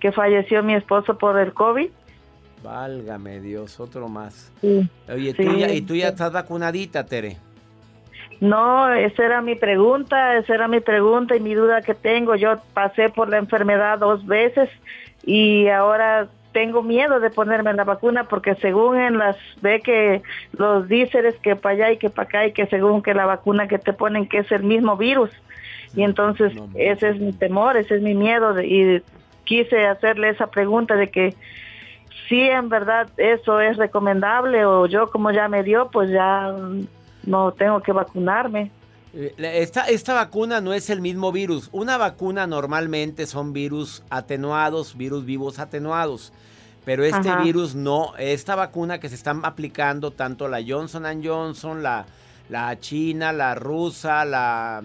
que 0.00 0.12
falleció 0.12 0.62
mi 0.62 0.74
esposo 0.74 1.18
por 1.18 1.38
el 1.38 1.52
COVID. 1.52 1.90
Válgame 2.62 3.40
Dios, 3.40 3.80
otro 3.80 4.08
más. 4.08 4.52
Oye, 4.62 5.34
¿tú 5.34 5.56
ya, 5.56 5.72
¿y 5.72 5.82
tú 5.82 5.94
ya 5.94 6.08
estás 6.08 6.32
vacunadita, 6.32 7.04
Tere? 7.04 7.36
No, 8.40 8.92
esa 8.92 9.24
era 9.24 9.40
mi 9.40 9.54
pregunta, 9.54 10.36
esa 10.36 10.54
era 10.54 10.68
mi 10.68 10.80
pregunta 10.80 11.36
y 11.36 11.40
mi 11.40 11.54
duda 11.54 11.80
que 11.82 11.94
tengo. 11.94 12.34
Yo 12.34 12.56
pasé 12.74 13.08
por 13.08 13.28
la 13.28 13.38
enfermedad 13.38 13.98
dos 13.98 14.26
veces 14.26 14.68
y 15.24 15.68
ahora 15.68 16.28
tengo 16.52 16.82
miedo 16.82 17.20
de 17.20 17.30
ponerme 17.30 17.72
la 17.72 17.84
vacuna 17.84 18.24
porque 18.24 18.54
según 18.56 18.98
en 18.98 19.18
las 19.18 19.36
ve 19.60 19.80
que 19.80 20.22
los 20.58 20.88
díceres 20.88 21.34
que 21.36 21.56
para 21.56 21.74
allá 21.74 21.92
y 21.92 21.96
que 21.96 22.10
para 22.10 22.28
acá 22.28 22.46
y 22.46 22.52
que 22.52 22.66
según 22.66 23.02
que 23.02 23.14
la 23.14 23.26
vacuna 23.26 23.68
que 23.68 23.78
te 23.78 23.92
ponen 23.92 24.28
que 24.28 24.38
es 24.38 24.52
el 24.52 24.62
mismo 24.62 24.96
virus 24.96 25.30
y 25.94 26.02
entonces 26.02 26.52
ese 26.74 27.10
es 27.10 27.20
mi 27.20 27.32
temor, 27.32 27.76
ese 27.76 27.96
es 27.96 28.02
mi 28.02 28.14
miedo 28.14 28.60
y 28.60 29.02
quise 29.44 29.86
hacerle 29.86 30.30
esa 30.30 30.48
pregunta 30.48 30.96
de 30.96 31.10
que 31.10 31.34
si 32.28 32.40
en 32.40 32.68
verdad 32.68 33.08
eso 33.16 33.60
es 33.60 33.76
recomendable 33.76 34.64
o 34.64 34.86
yo 34.86 35.10
como 35.10 35.30
ya 35.30 35.48
me 35.48 35.62
dio, 35.62 35.90
pues 35.90 36.10
ya 36.10 36.54
no 37.24 37.52
tengo 37.52 37.80
que 37.80 37.92
vacunarme. 37.92 38.70
Eh, 39.14 39.34
esta, 39.38 39.88
esta 39.88 40.14
vacuna 40.14 40.60
no 40.60 40.72
es 40.72 40.90
el 40.90 41.00
mismo 41.00 41.32
virus. 41.32 41.68
Una 41.72 41.98
vacuna 41.98 42.46
normalmente 42.46 43.26
son 43.26 43.52
virus 43.52 44.02
atenuados, 44.10 44.96
virus 44.96 45.24
vivos 45.24 45.58
atenuados. 45.58 46.32
Pero 46.84 47.04
este 47.04 47.34
virus 47.36 47.76
no, 47.76 48.12
esta 48.18 48.56
vacuna 48.56 48.98
que 48.98 49.08
se 49.08 49.14
están 49.14 49.44
aplicando, 49.44 50.10
tanto 50.10 50.48
la 50.48 50.58
Johnson 50.66 51.22
Johnson, 51.22 51.80
la, 51.80 52.06
la 52.48 52.78
china, 52.80 53.32
la 53.32 53.54
rusa, 53.54 54.24
la, 54.24 54.82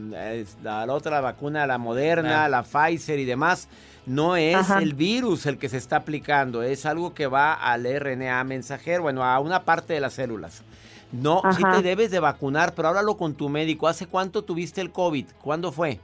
la, 0.63 0.93
otra 0.93 1.21
vacuna, 1.21 1.65
la 1.65 1.79
moderna, 1.79 2.45
ah. 2.45 2.49
la 2.49 2.61
Pfizer 2.61 3.17
y 3.17 3.25
demás, 3.25 3.67
no 4.07 4.35
es 4.37 4.69
el 4.69 4.93
virus 4.93 5.45
el 5.45 5.57
que 5.57 5.69
se 5.69 5.77
está 5.77 5.97
aplicando, 5.97 6.63
es 6.63 6.85
algo 6.85 7.13
que 7.13 7.27
va 7.27 7.53
al 7.53 7.83
RNA 7.83 8.43
mensajero, 8.45 9.03
bueno, 9.03 9.23
a 9.23 9.39
una 9.39 9.63
parte 9.63 9.93
de 9.93 9.99
las 9.99 10.13
células. 10.13 10.63
No, 11.11 11.41
sí 11.55 11.63
te 11.63 11.81
debes 11.81 12.11
de 12.11 12.19
vacunar, 12.19 12.73
pero 12.73 12.89
háblalo 12.89 13.17
con 13.17 13.35
tu 13.35 13.49
médico. 13.49 13.87
¿Hace 13.87 14.07
cuánto 14.07 14.43
tuviste 14.43 14.81
el 14.81 14.91
COVID? 14.91 15.25
¿Cuándo 15.41 15.71
fue? 15.71 15.99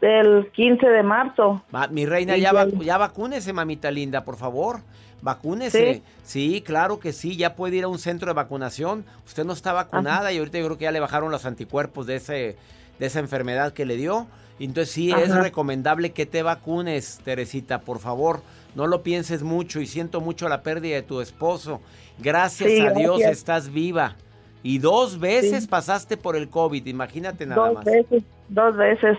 El 0.00 0.50
15 0.52 0.86
de 0.86 1.02
marzo. 1.02 1.62
mi 1.90 2.06
reina, 2.06 2.36
ya, 2.36 2.52
ya 2.80 2.98
vacúnese, 2.98 3.52
mamita 3.52 3.90
linda, 3.90 4.24
por 4.24 4.36
favor. 4.36 4.80
Vacúnese. 5.22 6.02
¿Sí? 6.22 6.62
claro 6.64 7.00
que 7.00 7.12
sí. 7.12 7.36
Ya 7.36 7.54
puede 7.54 7.76
ir 7.76 7.84
a 7.84 7.88
un 7.88 7.98
centro 7.98 8.28
de 8.28 8.34
vacunación. 8.34 9.04
Usted 9.26 9.44
no 9.44 9.54
está 9.54 9.72
vacunada 9.72 10.32
y 10.32 10.38
ahorita 10.38 10.58
yo 10.58 10.66
creo 10.66 10.78
que 10.78 10.84
ya 10.84 10.92
le 10.92 11.00
bajaron 11.00 11.30
los 11.30 11.46
anticuerpos 11.46 12.06
de, 12.06 12.16
ese, 12.16 12.56
de 12.98 13.06
esa 13.06 13.20
enfermedad 13.20 13.72
que 13.72 13.84
le 13.84 13.96
dio. 13.96 14.26
Entonces 14.60 14.90
sí 14.90 15.10
es 15.12 15.34
recomendable 15.34 16.12
que 16.12 16.26
te 16.26 16.42
vacunes, 16.42 17.20
Teresita, 17.24 17.80
por 17.80 17.98
favor. 17.98 18.42
No 18.74 18.86
lo 18.86 19.02
pienses 19.02 19.42
mucho 19.42 19.80
y 19.80 19.86
siento 19.86 20.20
mucho 20.20 20.48
la 20.48 20.62
pérdida 20.62 20.96
de 20.96 21.02
tu 21.02 21.20
esposo. 21.20 21.80
Gracias 22.18 22.70
a 22.80 22.90
Dios 22.92 23.20
estás 23.20 23.72
viva. 23.72 24.16
Y 24.62 24.78
dos 24.78 25.20
veces 25.20 25.66
pasaste 25.66 26.16
por 26.16 26.36
el 26.36 26.48
COVID, 26.48 26.86
imagínate 26.86 27.44
nada 27.44 27.68
dos 27.68 27.84
Veces, 27.84 28.22
dos 28.48 28.76
veces. 28.76 29.18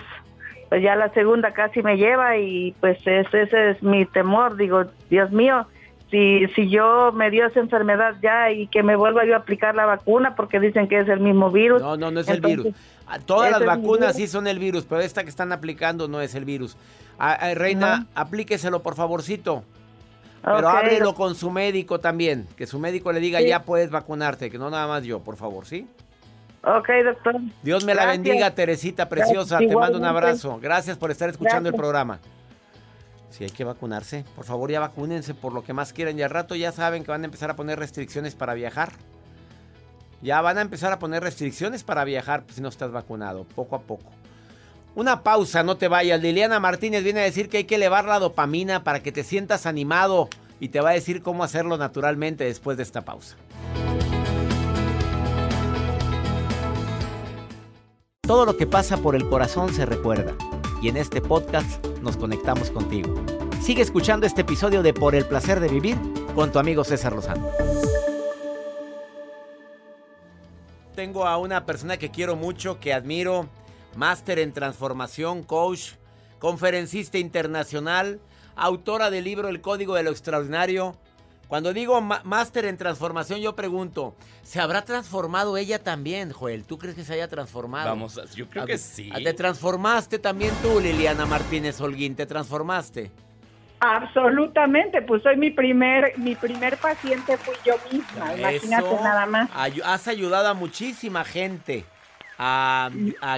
Pues 0.69 0.81
ya 0.81 0.95
la 0.95 1.13
segunda 1.13 1.53
casi 1.53 1.83
me 1.83 1.97
lleva 1.97 2.37
y 2.37 2.73
pues 2.81 2.97
ese, 3.05 3.43
ese 3.43 3.71
es 3.71 3.83
mi 3.83 4.05
temor. 4.05 4.57
Digo, 4.57 4.85
Dios 5.09 5.31
mío, 5.31 5.67
si, 6.09 6.47
si 6.55 6.69
yo 6.69 7.11
me 7.13 7.29
dio 7.29 7.45
esa 7.45 7.59
enfermedad 7.59 8.15
ya 8.23 8.51
y 8.51 8.67
que 8.67 8.81
me 8.81 8.95
vuelva 8.95 9.25
yo 9.25 9.35
a 9.35 9.37
aplicar 9.37 9.75
la 9.75 9.85
vacuna 9.85 10.35
porque 10.35 10.59
dicen 10.59 10.87
que 10.87 10.99
es 10.99 11.07
el 11.09 11.19
mismo 11.19 11.51
virus. 11.51 11.81
No, 11.81 11.95
no, 11.95 12.09
no 12.09 12.21
es 12.21 12.27
el 12.27 12.41
virus. 12.41 12.67
Ah, 13.07 13.19
todas 13.19 13.51
las 13.51 13.65
vacunas 13.65 14.15
sí 14.15 14.27
son 14.27 14.47
el 14.47 14.59
virus, 14.59 14.85
pero 14.85 15.01
esta 15.01 15.23
que 15.23 15.29
están 15.29 15.51
aplicando 15.51 16.07
no 16.07 16.21
es 16.21 16.35
el 16.35 16.45
virus. 16.45 16.75
Ah, 17.19 17.37
ah, 17.39 17.53
reina, 17.53 18.07
aplíqueselo 18.15 18.81
por 18.81 18.95
favorcito. 18.95 19.63
Pero 20.43 20.69
háblelo 20.69 21.15
con 21.15 21.33
su 21.35 21.49
médico 21.49 21.99
también, 21.99 22.47
que 22.55 22.67
su 22.67 22.79
médico 22.79 23.11
le 23.11 23.19
diga 23.19 23.41
ya 23.41 23.63
puedes 23.63 23.89
vacunarte, 23.89 24.51
que 24.51 24.59
no 24.59 24.69
nada 24.69 24.87
más 24.87 25.03
yo, 25.03 25.19
por 25.19 25.37
favor, 25.37 25.65
¿sí? 25.65 25.87
Ok, 26.63 26.89
doctor. 27.03 27.35
Dios 27.61 27.83
me 27.83 27.93
la 27.93 28.07
bendiga, 28.07 28.49
Teresita 28.51 29.07
preciosa. 29.07 29.59
Te 29.59 29.75
mando 29.75 29.99
un 29.99 30.05
abrazo. 30.05 30.59
Gracias 30.59 30.97
por 30.97 31.11
estar 31.11 31.29
escuchando 31.29 31.69
el 31.69 31.75
programa. 31.75 32.19
Si 33.29 33.43
hay 33.43 33.51
que 33.51 33.63
vacunarse, 33.63 34.23
por 34.35 34.45
favor 34.45 34.71
ya 34.71 34.79
vacúnense 34.79 35.33
por 35.33 35.53
lo 35.53 35.63
que 35.63 35.73
más 35.73 35.93
quieran. 35.93 36.17
Y 36.17 36.23
al 36.23 36.29
rato 36.29 36.55
ya 36.55 36.71
saben 36.71 37.03
que 37.03 37.11
van 37.11 37.21
a 37.21 37.25
empezar 37.25 37.51
a 37.51 37.55
poner 37.55 37.77
restricciones 37.77 38.33
para 38.33 38.55
viajar. 38.55 38.93
Ya 40.25 40.41
van 40.41 40.57
a 40.57 40.61
empezar 40.61 40.91
a 40.91 40.97
poner 40.97 41.21
restricciones 41.21 41.83
para 41.83 42.03
viajar 42.03 42.45
si 42.51 42.59
no 42.59 42.69
estás 42.69 42.91
vacunado, 42.91 43.43
poco 43.43 43.75
a 43.75 43.81
poco. 43.81 44.11
Una 44.95 45.21
pausa, 45.21 45.61
no 45.61 45.77
te 45.77 45.87
vayas. 45.87 46.19
Liliana 46.19 46.59
Martínez 46.59 47.03
viene 47.03 47.19
a 47.19 47.23
decir 47.23 47.47
que 47.47 47.57
hay 47.57 47.63
que 47.65 47.75
elevar 47.75 48.05
la 48.05 48.17
dopamina 48.17 48.83
para 48.83 49.03
que 49.03 49.11
te 49.11 49.23
sientas 49.23 49.67
animado 49.67 50.27
y 50.59 50.69
te 50.69 50.81
va 50.81 50.89
a 50.89 50.93
decir 50.93 51.21
cómo 51.21 51.43
hacerlo 51.43 51.77
naturalmente 51.77 52.43
después 52.43 52.75
de 52.75 52.81
esta 52.81 53.01
pausa. 53.05 53.35
Todo 58.21 58.47
lo 58.47 58.57
que 58.57 58.65
pasa 58.65 58.97
por 58.97 59.15
el 59.15 59.29
corazón 59.29 59.71
se 59.75 59.85
recuerda 59.85 60.33
y 60.81 60.89
en 60.89 60.97
este 60.97 61.21
podcast 61.21 61.85
nos 62.01 62.17
conectamos 62.17 62.71
contigo. 62.71 63.13
Sigue 63.61 63.83
escuchando 63.83 64.25
este 64.25 64.41
episodio 64.41 64.81
de 64.81 64.91
Por 64.91 65.13
el 65.13 65.27
placer 65.27 65.59
de 65.59 65.67
vivir 65.67 65.97
con 66.33 66.51
tu 66.51 66.57
amigo 66.57 66.83
César 66.83 67.13
Lozano. 67.13 67.47
Tengo 70.95 71.27
a 71.27 71.37
una 71.37 71.65
persona 71.65 71.97
que 71.97 72.09
quiero 72.09 72.37
mucho, 72.37 72.79
que 72.79 72.93
admiro, 72.93 73.49
máster 73.97 74.39
en 74.39 74.53
transformación, 74.53 75.43
coach, 75.43 75.91
conferencista 76.39 77.17
internacional, 77.17 78.21
autora 78.55 79.09
del 79.09 79.25
libro 79.25 79.49
El 79.49 79.59
Código 79.59 79.95
de 79.95 80.03
lo 80.03 80.11
Extraordinario. 80.11 80.95
Cuando 81.49 81.73
digo 81.73 81.99
máster 81.99 82.63
en 82.65 82.77
transformación, 82.77 83.41
yo 83.41 83.55
pregunto, 83.55 84.15
¿se 84.41 84.61
habrá 84.61 84.83
transformado 84.85 85.57
ella 85.57 85.83
también, 85.83 86.31
Joel? 86.31 86.63
¿Tú 86.63 86.77
crees 86.77 86.95
que 86.95 87.03
se 87.03 87.13
haya 87.13 87.27
transformado? 87.27 87.89
Vamos, 87.89 88.17
yo 88.33 88.49
creo 88.49 88.65
que 88.65 88.77
sí. 88.77 89.11
¿Te 89.11 89.33
transformaste 89.33 90.17
también 90.17 90.53
tú, 90.63 90.79
Liliana 90.79 91.25
Martínez 91.25 91.79
Holguín? 91.81 92.15
¿Te 92.15 92.25
transformaste? 92.25 93.11
Absolutamente, 93.79 95.01
pues 95.01 95.21
soy 95.21 95.37
mi 95.37 95.51
primer, 95.51 96.17
mi 96.17 96.35
primer 96.35 96.77
paciente 96.77 97.37
fui 97.37 97.55
yo 97.65 97.75
misma, 97.91 98.35
imagínate 98.35 98.95
nada 99.03 99.25
más. 99.25 99.49
Has 99.83 100.07
ayudado 100.07 100.47
a 100.47 100.53
muchísima 100.53 101.23
gente 101.23 101.85
a, 102.37 102.89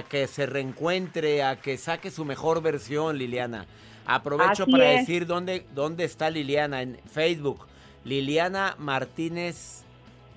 que 0.08 0.26
se 0.26 0.46
reencuentre, 0.46 1.42
a 1.42 1.56
que 1.56 1.76
saque 1.76 2.10
su 2.10 2.24
mejor 2.24 2.62
versión, 2.62 3.18
Liliana. 3.18 3.66
Aprovecho 4.06 4.66
para 4.66 4.84
decir 4.84 5.26
dónde, 5.26 5.66
dónde 5.74 6.04
está 6.04 6.30
Liliana 6.30 6.82
en 6.82 6.98
Facebook. 7.12 7.66
Liliana 8.04 8.74
Martínez 8.78 9.84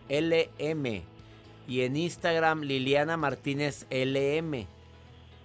LM. 0.10 1.04
Y 1.68 1.82
en 1.82 1.96
Instagram, 1.96 2.64
Liliana 2.64 3.16
Martínez 3.16 3.86
LM. 3.90 4.66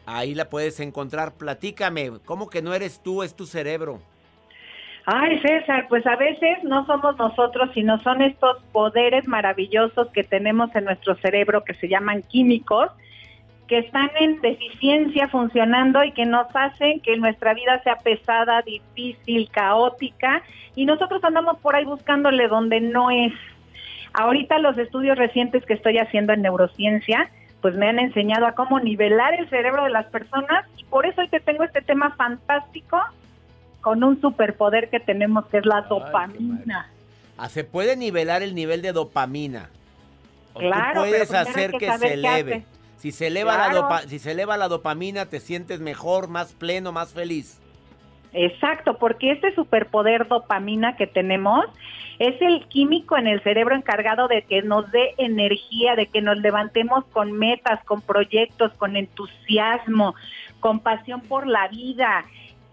Ahí 0.06 0.34
la 0.34 0.48
puedes 0.48 0.80
encontrar. 0.80 1.34
Platícame, 1.34 2.18
¿cómo 2.25 2.50
que 2.50 2.62
no 2.62 2.75
eres 2.75 3.00
tú, 3.00 3.22
es 3.22 3.34
tu 3.34 3.46
cerebro? 3.46 4.00
Ay, 5.08 5.38
César, 5.38 5.86
pues 5.88 6.04
a 6.04 6.16
veces 6.16 6.64
no 6.64 6.84
somos 6.84 7.16
nosotros, 7.16 7.70
sino 7.75 7.96
son 8.00 8.22
estos 8.22 8.60
poderes 8.72 9.28
maravillosos 9.28 10.08
que 10.08 10.25
tenemos 10.25 10.75
en 10.75 10.84
nuestro 10.84 11.14
cerebro 11.14 11.62
que 11.62 11.75
se 11.75 11.86
llaman 11.86 12.22
químicos, 12.22 12.90
que 13.68 13.78
están 13.78 14.10
en 14.18 14.40
deficiencia 14.40 15.28
funcionando 15.28 16.02
y 16.02 16.10
que 16.10 16.26
nos 16.26 16.48
hacen 16.54 16.98
que 17.00 17.16
nuestra 17.18 17.54
vida 17.54 17.80
sea 17.84 17.98
pesada, 17.98 18.62
difícil, 18.62 19.48
caótica, 19.48 20.42
y 20.75 20.86
nosotros 20.86 21.22
andamos 21.22 21.60
por 21.60 21.76
ahí 21.76 21.84
buscándole 21.84 22.48
donde 22.48 22.80
no 22.80 23.12
es. 23.12 23.32
Ahorita 24.12 24.58
los 24.58 24.76
estudios 24.76 25.16
recientes 25.16 25.64
que 25.66 25.75
estoy 25.75 25.98
haciendo 25.98 26.32
en 26.32 26.42
neurociencia, 26.42 27.30
pues 27.60 27.76
me 27.76 27.88
han 27.88 28.00
enseñado 28.00 28.44
a 28.46 28.56
cómo 28.56 28.80
nivelar 28.80 29.34
el 29.34 29.48
cerebro 29.50 29.84
de 29.84 29.90
las 29.90 30.06
personas 30.06 30.66
y 30.76 30.82
por 30.82 31.06
eso 31.06 31.20
hoy 31.20 31.28
te 31.28 31.38
tengo 31.38 31.62
este 31.62 31.80
tema 31.80 32.10
fantástico 32.16 33.00
con 33.87 34.02
un 34.02 34.21
superpoder 34.21 34.90
que 34.90 34.99
tenemos 34.99 35.47
que 35.47 35.59
es 35.59 35.64
la 35.64 35.83
dopamina. 35.83 36.90
Ah, 37.38 37.49
se 37.49 37.62
puede 37.62 37.97
nivelar 37.97 38.43
el 38.43 38.52
nivel 38.52 38.83
de 38.83 38.90
dopamina. 38.90 39.71
claro, 40.55 41.02
puedes 41.02 41.33
hacer 41.33 41.71
que, 41.71 41.97
se 41.97 42.14
eleve. 42.14 42.64
Si 42.97 43.12
se 43.12 43.28
eleva 43.28 43.57
la 43.57 44.02
si 44.09 44.19
se 44.19 44.33
eleva 44.33 44.57
la 44.57 44.66
dopamina, 44.66 45.26
te 45.26 45.38
sientes 45.38 45.78
mejor, 45.78 46.26
más 46.26 46.52
pleno, 46.52 46.90
más 46.90 47.12
feliz. 47.12 47.61
Exacto, 48.33 48.99
porque 48.99 49.31
este 49.31 49.55
superpoder 49.55 50.26
dopamina 50.26 50.97
que 50.97 51.07
tenemos 51.07 51.64
es 52.19 52.43
el 52.43 52.66
químico 52.66 53.16
en 53.16 53.28
el 53.28 53.40
cerebro 53.45 53.76
encargado 53.76 54.26
de 54.26 54.43
que 54.43 54.62
nos 54.62 54.90
dé 54.90 55.14
energía, 55.16 55.95
de 55.95 56.09
que 56.09 56.23
nos 56.23 56.38
levantemos 56.38 57.05
con 57.12 57.31
metas, 57.35 57.85
con 57.85 58.00
proyectos, 58.00 58.73
con 58.78 58.97
entusiasmo, 58.97 60.16
con 60.59 60.81
pasión 60.81 61.21
por 61.21 61.47
la 61.47 61.69
vida 61.69 62.25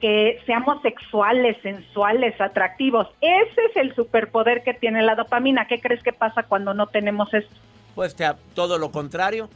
que 0.03 0.41
seamos 0.45 0.81
sexuales, 0.81 1.55
sensuales, 1.63 2.36
atractivos. 2.41 3.07
Ese 3.22 3.62
es 3.69 3.77
el 3.77 3.95
superpoder 3.95 4.62
que 4.62 4.74
tiene 4.74 5.01
la 5.01 5.15
dopamina. 5.15 5.65
¿Qué 5.65 5.79
crees 5.79 6.03
que 6.03 6.12
pasa 6.12 6.43
cuando 6.43 6.74
no 6.74 6.88
tenemos 6.88 7.33
eso? 7.33 7.48
Pues 7.95 8.13
todo 8.53 8.77
lo 8.77 8.91
contrario. 8.91 9.48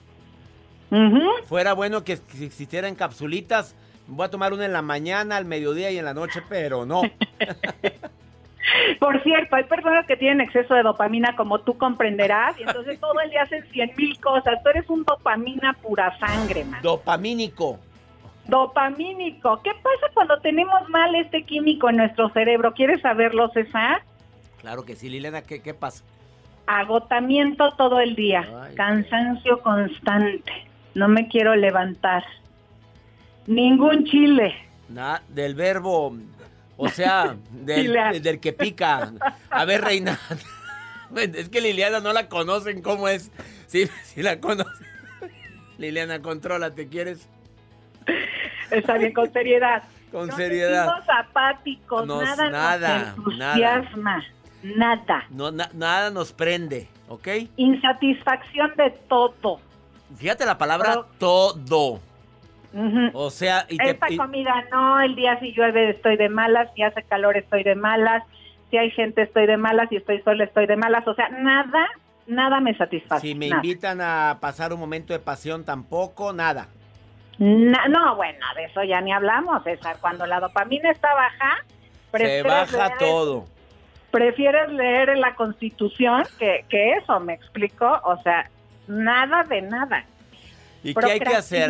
Fuera 1.48 1.74
bueno 1.74 2.06
que 2.06 2.14
existieran 2.14 2.96
capsulitas. 2.96 3.76
Voy 4.08 4.26
a 4.26 4.30
tomar 4.30 4.54
una 4.54 4.64
en 4.64 4.72
la 4.72 4.82
mañana, 4.82 5.36
al 5.36 5.44
mediodía 5.44 5.92
y 5.92 5.98
en 5.98 6.06
la 6.06 6.14
noche, 6.14 6.42
pero 6.48 6.86
no. 6.86 7.02
Por 9.00 9.22
cierto, 9.24 9.54
hay 9.54 9.66
personas 9.66 10.08
que 10.08 10.16
tienen 10.16 10.40
exceso 10.40 10.76
de 10.76 10.84
dopamina, 10.84 11.36
como 11.36 11.60
tú 11.60 11.78
comprenderás, 11.78 12.58
y 12.58 12.64
entonces 12.64 12.98
todo 13.02 13.20
el 13.20 13.30
día 13.32 13.42
hacen 13.42 13.66
cien 13.74 13.92
mil 13.98 14.18
cosas. 14.22 14.64
Tú 14.64 14.70
eres 14.70 14.90
un 14.90 15.04
dopamina 15.04 15.74
pura 15.82 16.18
sangre, 16.20 16.64
man. 16.64 16.82
Dopamínico. 16.82 17.80
Dopamínico. 18.48 19.62
¿Qué 19.64 19.72
pasa 19.72 20.14
cuando 20.14 20.40
tenemos 20.40 20.88
mal 20.90 21.16
este 21.16 21.44
químico 21.44 21.90
en 21.90 21.98
nuestro 21.98 22.30
cerebro? 22.30 22.74
¿Quieres 22.74 23.02
saberlo, 23.02 23.50
César? 23.50 24.04
Claro 24.62 24.84
que 24.84 24.96
sí, 24.96 25.10
Liliana. 25.10 25.42
¿Qué, 25.42 25.62
qué 25.62 25.74
pasa? 25.74 26.04
Agotamiento 26.66 27.72
todo 27.78 28.02
el 28.02 28.16
día, 28.16 28.46
cansancio 28.76 29.62
constante, 29.62 30.52
no 30.96 31.08
me 31.08 31.30
quiero 31.30 31.56
levantar, 31.56 32.26
ningún 33.46 34.04
chile. 34.04 34.54
Nada, 34.90 35.24
del 35.30 35.56
verbo, 35.56 36.18
o 36.76 36.90
sea, 36.90 37.38
del, 37.52 38.22
del 38.22 38.40
que 38.42 38.52
pica. 38.52 39.14
A 39.50 39.64
ver, 39.64 39.82
Reina, 39.82 40.20
es 41.16 41.48
que 41.48 41.62
Liliana 41.62 42.02
no 42.02 42.12
la 42.12 42.28
conocen, 42.28 42.82
¿cómo 42.82 43.08
es? 43.08 43.32
Sí, 43.68 43.88
sí 44.04 44.22
la 44.22 44.42
conocen. 44.42 44.88
Liliana, 45.78 46.22
contrólate, 46.22 46.90
¿quieres? 46.90 47.30
Está 48.72 48.98
bien, 48.98 49.14
con 49.14 49.32
seriedad. 49.32 49.84
Con 50.12 50.32
seriedad. 50.32 50.86
Somos 50.86 51.06
apáticos, 51.10 52.08
nada, 52.08 52.50
nada 52.50 53.00
nos 53.00 53.34
entusiasma, 53.34 54.24
nada. 54.64 55.26
No, 55.30 55.52
nada 55.52 56.10
nos 56.12 56.32
prende, 56.34 56.88
¿ok? 57.10 57.28
Insatisfacción 57.58 58.74
de 58.78 58.92
todo. 59.10 59.60
Fíjate 60.16 60.46
la 60.46 60.58
palabra 60.58 61.06
todo. 61.18 62.00
O 63.14 63.30
sea, 63.30 63.66
y 63.70 63.78
esta 63.82 64.08
comida 64.16 64.54
no, 64.72 65.00
el 65.02 65.16
día 65.16 65.40
si 65.40 65.52
llueve 65.52 65.90
estoy 65.92 66.16
de 66.16 66.30
malas, 66.30 66.70
si 66.76 66.84
hace 66.84 67.02
calor 67.04 67.36
estoy 67.36 67.64
de 67.64 67.76
malas, 67.76 68.24
si 68.70 68.78
hay 68.78 68.92
gente 68.92 69.24
estoy 69.24 69.48
de 69.48 69.58
malas, 69.58 69.90
si 69.90 69.96
estoy 69.96 70.22
sola 70.22 70.44
estoy 70.44 70.68
de 70.68 70.78
malas, 70.78 71.08
o 71.08 71.16
sea, 71.16 71.30
nada, 71.30 71.88
nada 72.28 72.60
me 72.60 72.78
satisface. 72.78 73.28
Si 73.28 73.36
me 73.36 73.48
invitan 73.48 74.00
a 74.02 74.38
pasar 74.40 74.74
un 74.74 74.80
momento 74.80 75.14
de 75.14 75.20
pasión 75.20 75.64
tampoco, 75.64 76.34
nada. 76.34 76.68
No, 77.40 78.16
bueno, 78.16 78.46
de 78.56 78.66
eso 78.66 78.84
ya 78.84 79.02
ni 79.02 79.12
hablamos, 79.12 79.64
César. 79.64 79.98
Cuando 80.02 80.26
la 80.26 80.40
dopamina 80.40 80.92
está 80.92 81.14
baja, 81.14 81.58
se 82.14 82.42
baja 82.44 82.98
todo. 82.98 83.46
Prefieres 84.12 84.70
leer 84.72 85.10
en 85.10 85.22
la 85.22 85.36
Constitución 85.36 86.24
que, 86.40 86.66
que 86.70 86.94
eso, 86.94 87.20
me 87.20 87.34
explico. 87.34 87.86
O 88.04 88.22
sea, 88.24 88.50
nada 88.88 89.44
de 89.44 89.62
nada. 89.62 90.06
¿Y 90.84 90.94
qué 90.94 91.12
hay 91.12 91.20
que 91.20 91.36
hacer? 91.36 91.70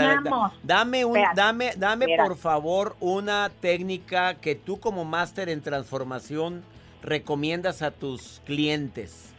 dame 0.64 1.04
un, 1.04 1.18
dame, 1.34 1.72
dame 1.76 2.06
por 2.18 2.38
favor 2.38 2.96
una 3.00 3.50
técnica 3.62 4.36
que 4.36 4.56
tú 4.56 4.80
como 4.80 5.06
máster 5.06 5.50
en 5.50 5.62
transformación 5.62 6.64
recomiendas 7.02 7.82
a 7.82 7.92
tus 7.92 8.42
clientes. 8.46 9.34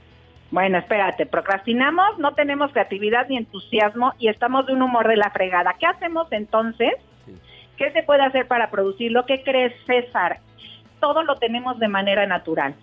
Bueno, 0.51 0.79
espérate, 0.79 1.27
procrastinamos, 1.27 2.19
no 2.19 2.33
tenemos 2.33 2.73
creatividad 2.73 3.29
ni 3.29 3.37
entusiasmo 3.37 4.15
y 4.19 4.29
estamos 4.29 4.67
de 4.67 4.73
un 4.73 4.83
humor 4.83 5.07
de 5.07 5.17
la 5.17 5.31
fregada. 5.31 5.75
¿Qué 5.79 5.87
hacemos 5.87 6.31
entonces? 6.33 6.95
¿Qué 7.77 7.93
se 7.93 8.03
puede 8.03 8.23
hacer 8.23 8.49
para 8.49 8.71
producir? 8.71 9.13
Lo 9.13 9.27
que 9.27 9.43
crees, 9.43 9.75
César, 9.87 10.41
todo 11.01 11.23
lo 11.23 11.37
tenemos 11.37 11.79
de 11.79 11.89
manera 11.89 12.27
natural. 12.27 12.75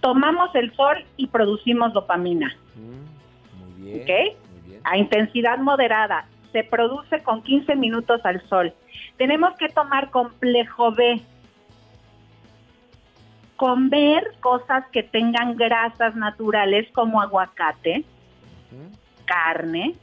Tomamos 0.00 0.54
el 0.54 0.74
sol 0.74 1.04
y 1.16 1.28
producimos 1.28 1.92
dopamina. 1.92 2.54
Mm, 2.74 3.82
muy 3.82 4.00
bien, 4.02 4.06
muy 4.52 4.68
bien. 4.68 4.80
A 4.84 4.98
intensidad 4.98 5.58
moderada. 5.58 6.26
Se 6.52 6.64
produce 6.64 7.22
con 7.22 7.42
15 7.42 7.76
minutos 7.76 8.20
al 8.24 8.46
sol. 8.48 8.74
Tenemos 9.16 9.54
que 9.58 9.68
tomar 9.68 10.10
complejo 10.10 10.92
B 10.92 11.20
comer 13.56 14.32
cosas 14.40 14.84
que 14.92 15.02
tengan 15.02 15.56
grasas 15.56 16.14
naturales 16.14 16.86
como 16.92 17.20
aguacate, 17.20 18.04
carne, 19.24 19.94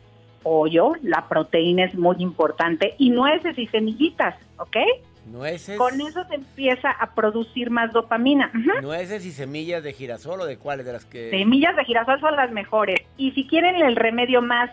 pollo, 0.42 0.94
la 1.02 1.28
proteína 1.28 1.86
es 1.86 1.96
muy 1.96 2.18
importante, 2.20 2.96
y 2.98 3.10
nueces 3.10 3.58
y 3.58 3.68
semillitas, 3.68 4.36
¿ok? 4.58 4.78
Nueces. 5.26 5.78
Con 5.78 6.02
eso 6.02 6.26
se 6.26 6.36
empieza 6.36 6.92
a 6.92 7.16
producir 7.16 7.70
más 7.70 7.94
dopamina. 7.94 8.52
Nueces 8.82 9.26
y 9.26 9.32
semillas 9.32 9.82
de 9.82 9.94
girasol 9.94 10.42
o 10.42 10.46
de 10.46 10.58
cuáles 10.58 10.86
de 10.86 10.92
las 10.92 11.06
que. 11.06 11.30
Semillas 11.30 11.76
de 11.78 11.86
girasol 11.86 12.20
son 12.20 12.36
las 12.36 12.52
mejores. 12.52 13.00
Y 13.16 13.32
si 13.32 13.48
quieren 13.48 13.76
el 13.78 13.96
remedio 13.96 14.42
más 14.42 14.70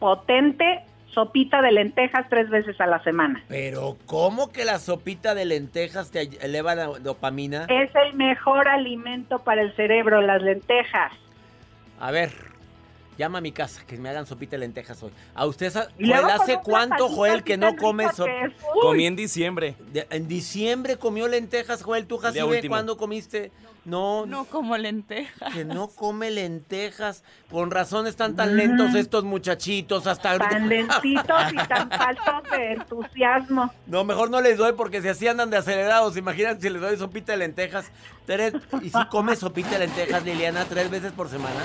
potente, 0.00 0.80
sopita 1.12 1.62
de 1.62 1.72
lentejas 1.72 2.26
tres 2.28 2.50
veces 2.50 2.80
a 2.80 2.86
la 2.86 3.02
semana. 3.04 3.42
Pero 3.48 3.96
¿cómo 4.06 4.50
que 4.50 4.64
la 4.64 4.78
sopita 4.78 5.34
de 5.34 5.44
lentejas 5.44 6.10
te 6.10 6.28
eleva 6.44 6.74
la 6.74 6.86
dopamina? 6.86 7.66
Es 7.68 7.90
el 7.94 8.14
mejor 8.14 8.68
alimento 8.68 9.40
para 9.40 9.62
el 9.62 9.74
cerebro, 9.76 10.20
las 10.20 10.42
lentejas. 10.42 11.12
A 12.00 12.10
ver, 12.10 12.30
Llama 13.16 13.38
a 13.38 13.40
mi 13.40 13.52
casa 13.52 13.84
que 13.86 13.96
me 13.96 14.08
hagan 14.08 14.26
sopita 14.26 14.52
de 14.52 14.58
lentejas 14.58 15.02
hoy. 15.02 15.12
¿A 15.34 15.46
usted 15.46 15.72
Joel, 15.72 16.24
hace 16.24 16.58
cuánto, 16.62 17.08
Joel, 17.08 17.44
que 17.44 17.56
no 17.56 17.76
come. 17.76 18.06
Uy, 18.06 18.52
Comí 18.82 19.06
en 19.06 19.14
diciembre. 19.16 19.76
En 20.10 20.26
diciembre 20.26 20.96
comió 20.96 21.28
lentejas, 21.28 21.82
Joel. 21.82 22.06
¿Tú, 22.06 22.18
Jacibe, 22.18 22.66
cuándo 22.68 22.96
comiste? 22.96 23.52
No, 23.84 24.24
No 24.24 24.46
como 24.46 24.76
lenteja. 24.78 25.50
que 25.52 25.64
no 25.64 25.88
come 25.88 26.30
lentejas. 26.30 27.22
Con 27.50 27.70
razón 27.70 28.06
están 28.06 28.34
tan 28.34 28.56
lentos 28.56 28.94
estos 28.94 29.24
muchachitos 29.24 30.06
hasta 30.06 30.32
ahorita. 30.32 30.50
Tan 30.50 30.68
lentitos 30.68 31.52
y 31.52 31.56
tan 31.68 31.90
faltos 31.90 32.50
de 32.50 32.72
entusiasmo. 32.72 33.70
No, 33.86 34.04
mejor 34.04 34.30
no 34.30 34.40
les 34.40 34.56
doy 34.56 34.72
porque 34.72 35.02
si 35.02 35.08
así 35.08 35.28
andan 35.28 35.50
de 35.50 35.58
acelerados. 35.58 36.16
Imagínate 36.16 36.62
si 36.62 36.70
les 36.70 36.80
doy 36.80 36.96
sopita 36.96 37.32
de 37.32 37.38
lentejas. 37.38 37.90
Tres, 38.26 38.54
¿Y 38.82 38.88
si 38.88 39.04
comes 39.10 39.38
sopita 39.38 39.70
de 39.70 39.80
lentejas, 39.80 40.24
Liliana, 40.24 40.64
tres 40.64 40.90
veces 40.90 41.12
por 41.12 41.28
semana? 41.28 41.60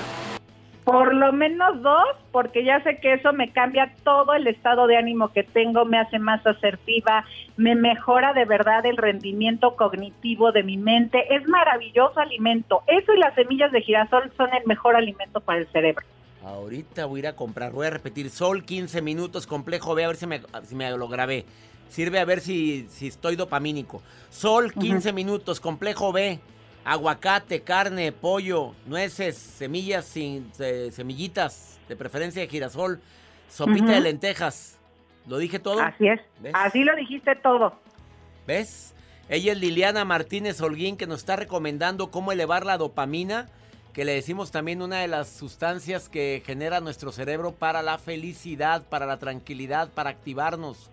Por 0.90 1.14
lo 1.14 1.32
menos 1.32 1.82
dos, 1.82 2.16
porque 2.32 2.64
ya 2.64 2.82
sé 2.82 2.98
que 2.98 3.14
eso 3.14 3.32
me 3.32 3.52
cambia 3.52 3.94
todo 4.02 4.34
el 4.34 4.46
estado 4.48 4.86
de 4.86 4.96
ánimo 4.96 5.32
que 5.32 5.44
tengo, 5.44 5.84
me 5.84 5.98
hace 5.98 6.18
más 6.18 6.44
asertiva, 6.44 7.24
me 7.56 7.76
mejora 7.76 8.32
de 8.32 8.44
verdad 8.44 8.84
el 8.84 8.96
rendimiento 8.96 9.76
cognitivo 9.76 10.50
de 10.50 10.64
mi 10.64 10.76
mente. 10.76 11.34
Es 11.34 11.46
maravilloso 11.46 12.18
alimento. 12.18 12.82
Eso 12.88 13.14
y 13.14 13.18
las 13.18 13.34
semillas 13.34 13.70
de 13.70 13.82
girasol 13.82 14.32
son 14.36 14.52
el 14.52 14.66
mejor 14.66 14.96
alimento 14.96 15.40
para 15.40 15.60
el 15.60 15.68
cerebro. 15.68 16.04
Ahorita 16.44 17.06
voy 17.06 17.18
a 17.18 17.20
ir 17.20 17.26
a 17.28 17.36
comprar. 17.36 17.72
Voy 17.72 17.86
a 17.86 17.90
repetir. 17.90 18.30
Sol 18.30 18.64
15 18.64 19.00
minutos, 19.02 19.46
complejo. 19.46 19.94
Ve 19.94 20.04
a 20.04 20.08
ver 20.08 20.16
si 20.16 20.26
me, 20.26 20.40
si 20.64 20.74
me 20.74 20.90
lo 20.90 21.06
grabé. 21.06 21.44
Sirve 21.88 22.18
a 22.18 22.24
ver 22.24 22.40
si, 22.40 22.86
si 22.88 23.08
estoy 23.08 23.36
dopamínico. 23.36 24.02
Sol 24.30 24.72
15 24.72 25.12
minutos, 25.12 25.60
complejo 25.60 26.12
B. 26.12 26.40
Aguacate, 26.84 27.60
carne, 27.60 28.12
pollo, 28.12 28.74
nueces, 28.86 29.36
semillas 29.36 30.06
sin 30.06 30.50
eh, 30.58 30.90
semillitas, 30.92 31.78
de 31.88 31.96
preferencia 31.96 32.40
de 32.40 32.48
girasol, 32.48 33.00
sopita 33.48 33.92
de 33.92 34.00
lentejas. 34.00 34.78
¿Lo 35.26 35.38
dije 35.38 35.58
todo? 35.58 35.80
Así 35.80 36.08
es. 36.08 36.20
¿Ves? 36.40 36.52
Así 36.54 36.82
lo 36.82 36.96
dijiste 36.96 37.36
todo. 37.36 37.74
¿Ves? 38.46 38.94
Ella 39.28 39.52
es 39.52 39.58
Liliana 39.58 40.04
Martínez 40.04 40.60
Holguín 40.60 40.96
que 40.96 41.06
nos 41.06 41.20
está 41.20 41.36
recomendando 41.36 42.10
cómo 42.10 42.32
elevar 42.32 42.66
la 42.66 42.78
dopamina, 42.78 43.48
que 43.92 44.04
le 44.04 44.14
decimos 44.14 44.50
también 44.50 44.82
una 44.82 44.98
de 45.00 45.08
las 45.08 45.28
sustancias 45.28 46.08
que 46.08 46.42
genera 46.44 46.80
nuestro 46.80 47.12
cerebro 47.12 47.52
para 47.52 47.82
la 47.82 47.98
felicidad, 47.98 48.82
para 48.88 49.06
la 49.06 49.18
tranquilidad, 49.18 49.90
para 49.92 50.10
activarnos. 50.10 50.90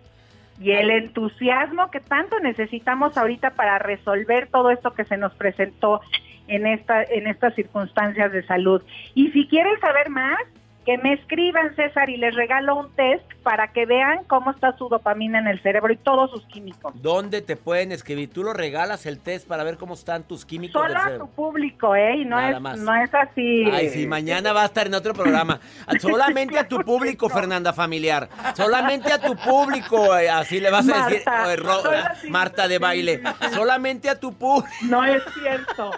Y 0.60 0.72
el 0.72 0.90
entusiasmo 0.90 1.90
que 1.90 2.00
tanto 2.00 2.40
necesitamos 2.40 3.16
ahorita 3.16 3.50
para 3.50 3.78
resolver 3.78 4.48
todo 4.48 4.70
esto 4.70 4.92
que 4.92 5.04
se 5.04 5.16
nos 5.16 5.32
presentó 5.34 6.00
en 6.48 6.66
esta 6.66 7.02
en 7.02 7.26
estas 7.26 7.54
circunstancias 7.54 8.32
de 8.32 8.44
salud. 8.44 8.82
Y 9.14 9.30
si 9.30 9.46
quieren 9.46 9.78
saber 9.80 10.10
más, 10.10 10.38
que 10.84 10.96
me 10.98 11.12
escriban 11.12 11.76
César 11.76 12.08
y 12.08 12.16
les 12.16 12.34
regalo 12.34 12.74
un 12.76 12.90
test 12.94 13.22
para 13.42 13.72
que 13.72 13.84
vean 13.84 14.24
cómo 14.24 14.50
está 14.50 14.74
su 14.78 14.88
dopamina 14.88 15.38
en 15.38 15.46
el 15.46 15.60
cerebro 15.62 15.92
y 15.92 15.96
todos 15.98 16.30
sus 16.30 16.44
químicos. 16.46 16.92
¿Dónde 17.02 17.42
te 17.42 17.56
pueden 17.56 17.92
escribir? 17.92 18.32
Tú 18.32 18.42
lo 18.42 18.54
regalas 18.54 19.04
el 19.04 19.20
test 19.20 19.46
para 19.46 19.64
ver 19.64 19.76
cómo 19.76 19.94
están 19.94 20.22
tus 20.24 20.46
químicos 20.46 20.80
Solo 20.80 20.94
del 21.04 21.14
a 21.14 21.18
tu 21.18 21.28
público, 21.30 21.94
¿eh? 21.94 22.16
Y 22.18 22.24
no 22.24 22.36
Nada 22.36 22.50
es 22.52 22.60
más. 22.60 22.78
no 22.78 22.94
es 22.94 23.14
así. 23.14 23.64
Ay, 23.70 23.90
sí, 23.90 24.06
mañana 24.06 24.54
va 24.54 24.62
a 24.62 24.66
estar 24.66 24.86
en 24.86 24.94
otro 24.94 25.12
programa. 25.12 25.60
Solamente 26.00 26.58
a 26.58 26.66
tu 26.66 26.78
público, 26.80 27.28
Fernanda 27.28 27.74
Familiar. 27.74 28.28
Solamente 28.56 29.12
a 29.12 29.20
tu 29.20 29.36
público, 29.36 30.16
eh, 30.16 30.30
así 30.30 30.58
le 30.58 30.70
vas 30.70 30.88
a 30.88 31.04
decir, 31.06 31.22
Marta, 31.26 31.52
eh, 31.52 31.56
Ro-. 31.56 31.82
Marta 32.30 32.66
de 32.68 32.78
baile. 32.78 33.22
Solamente 33.52 34.08
a 34.08 34.18
tu 34.18 34.32
público. 34.32 34.68
No 34.88 35.04
es 35.04 35.22
cierto. 35.34 35.90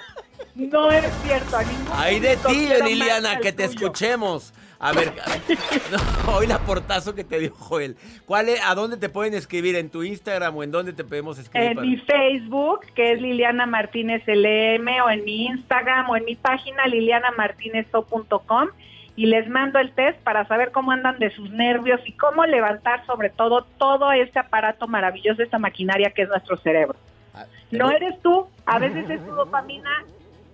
No 0.56 0.90
es 0.90 1.04
cierto. 1.22 1.56
A 1.56 1.62
ningún 1.62 1.86
Ay 1.94 2.18
de 2.20 2.36
ti, 2.36 2.68
Liliana, 2.84 3.38
que 3.38 3.52
te 3.52 3.68
tuyo. 3.68 3.86
escuchemos. 3.86 4.52
A 4.82 4.92
ver, 4.92 5.12
no, 6.26 6.32
hoy 6.36 6.46
la 6.46 6.58
portazo 6.58 7.14
que 7.14 7.22
te 7.22 7.38
dio 7.38 7.52
Joel. 7.54 7.96
¿Cuál 8.24 8.48
es, 8.48 8.60
¿A 8.66 8.74
dónde 8.74 8.96
te 8.96 9.10
pueden 9.10 9.34
escribir? 9.34 9.76
¿En 9.76 9.90
tu 9.90 10.02
Instagram 10.02 10.56
o 10.56 10.62
en 10.62 10.70
dónde 10.70 10.94
te 10.94 11.04
podemos 11.04 11.38
escribir? 11.38 11.68
En 11.70 11.74
para- 11.76 11.86
mi 11.86 11.96
Facebook, 11.98 12.80
que 12.94 13.12
es 13.12 13.20
Liliana 13.20 13.66
Martínez 13.66 14.22
LM, 14.26 14.88
o 15.04 15.10
en 15.10 15.22
mi 15.24 15.46
Instagram, 15.46 16.08
o 16.08 16.16
en 16.16 16.24
mi 16.24 16.34
página 16.34 16.86
lilianamartinezso.com 16.86 18.68
y 19.16 19.26
les 19.26 19.48
mando 19.50 19.78
el 19.80 19.92
test 19.92 20.18
para 20.22 20.46
saber 20.46 20.70
cómo 20.70 20.92
andan 20.92 21.18
de 21.18 21.28
sus 21.30 21.50
nervios 21.50 22.00
y 22.06 22.12
cómo 22.12 22.46
levantar 22.46 23.04
sobre 23.04 23.28
todo 23.28 23.66
todo 23.76 24.12
este 24.12 24.38
aparato 24.38 24.88
maravilloso, 24.88 25.42
esta 25.42 25.58
maquinaria 25.58 26.10
que 26.12 26.22
es 26.22 26.28
nuestro 26.30 26.56
cerebro. 26.56 26.96
Ah, 27.34 27.44
No 27.70 27.90
eres 27.90 28.18
tú, 28.22 28.46
a 28.64 28.78
veces 28.78 29.10
es 29.10 29.20
tu 29.26 29.32
dopamina, 29.34 29.90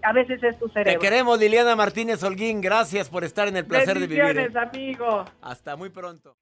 a 0.06 0.12
veces 0.12 0.40
es 0.40 0.56
tu 0.56 0.68
Te 0.68 0.74
cerebro. 0.74 1.00
queremos, 1.00 1.36
Liliana 1.38 1.74
Martínez 1.74 2.22
Holguín. 2.22 2.60
Gracias 2.60 3.08
por 3.08 3.24
estar 3.24 3.48
en 3.48 3.56
el 3.56 3.66
placer 3.66 3.98
de 3.98 4.06
vivir. 4.06 4.38
¿eh? 4.38 4.48
Amigo. 4.56 5.24
Hasta 5.42 5.74
muy 5.74 5.90
pronto. 5.90 6.36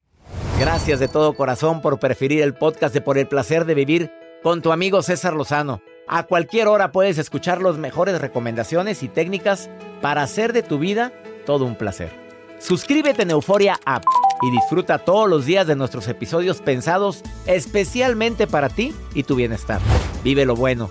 Gracias 0.60 1.00
de 1.00 1.08
todo 1.08 1.32
corazón 1.32 1.80
por 1.80 1.98
preferir 1.98 2.42
el 2.42 2.52
podcast 2.52 2.92
de 2.92 3.00
Por 3.00 3.16
el 3.16 3.26
placer 3.26 3.64
de 3.64 3.74
vivir 3.74 4.12
con 4.42 4.60
tu 4.60 4.70
amigo 4.70 5.00
César 5.02 5.32
Lozano. 5.32 5.80
A 6.06 6.24
cualquier 6.24 6.68
hora 6.68 6.92
puedes 6.92 7.16
escuchar 7.16 7.62
las 7.62 7.78
mejores 7.78 8.20
recomendaciones 8.20 9.02
y 9.02 9.08
técnicas 9.08 9.70
para 10.02 10.22
hacer 10.22 10.52
de 10.52 10.62
tu 10.62 10.78
vida 10.78 11.12
todo 11.46 11.64
un 11.64 11.76
placer. 11.76 12.10
Suscríbete 12.58 13.22
en 13.22 13.30
Euforia 13.30 13.80
App 13.86 14.04
y 14.42 14.50
disfruta 14.50 14.98
todos 14.98 15.26
los 15.26 15.46
días 15.46 15.66
de 15.66 15.74
nuestros 15.74 16.06
episodios 16.08 16.60
pensados 16.60 17.22
especialmente 17.46 18.46
para 18.46 18.68
ti 18.68 18.94
y 19.14 19.22
tu 19.22 19.36
bienestar. 19.36 19.80
Vive 20.22 20.44
lo 20.44 20.54
bueno 20.54 20.90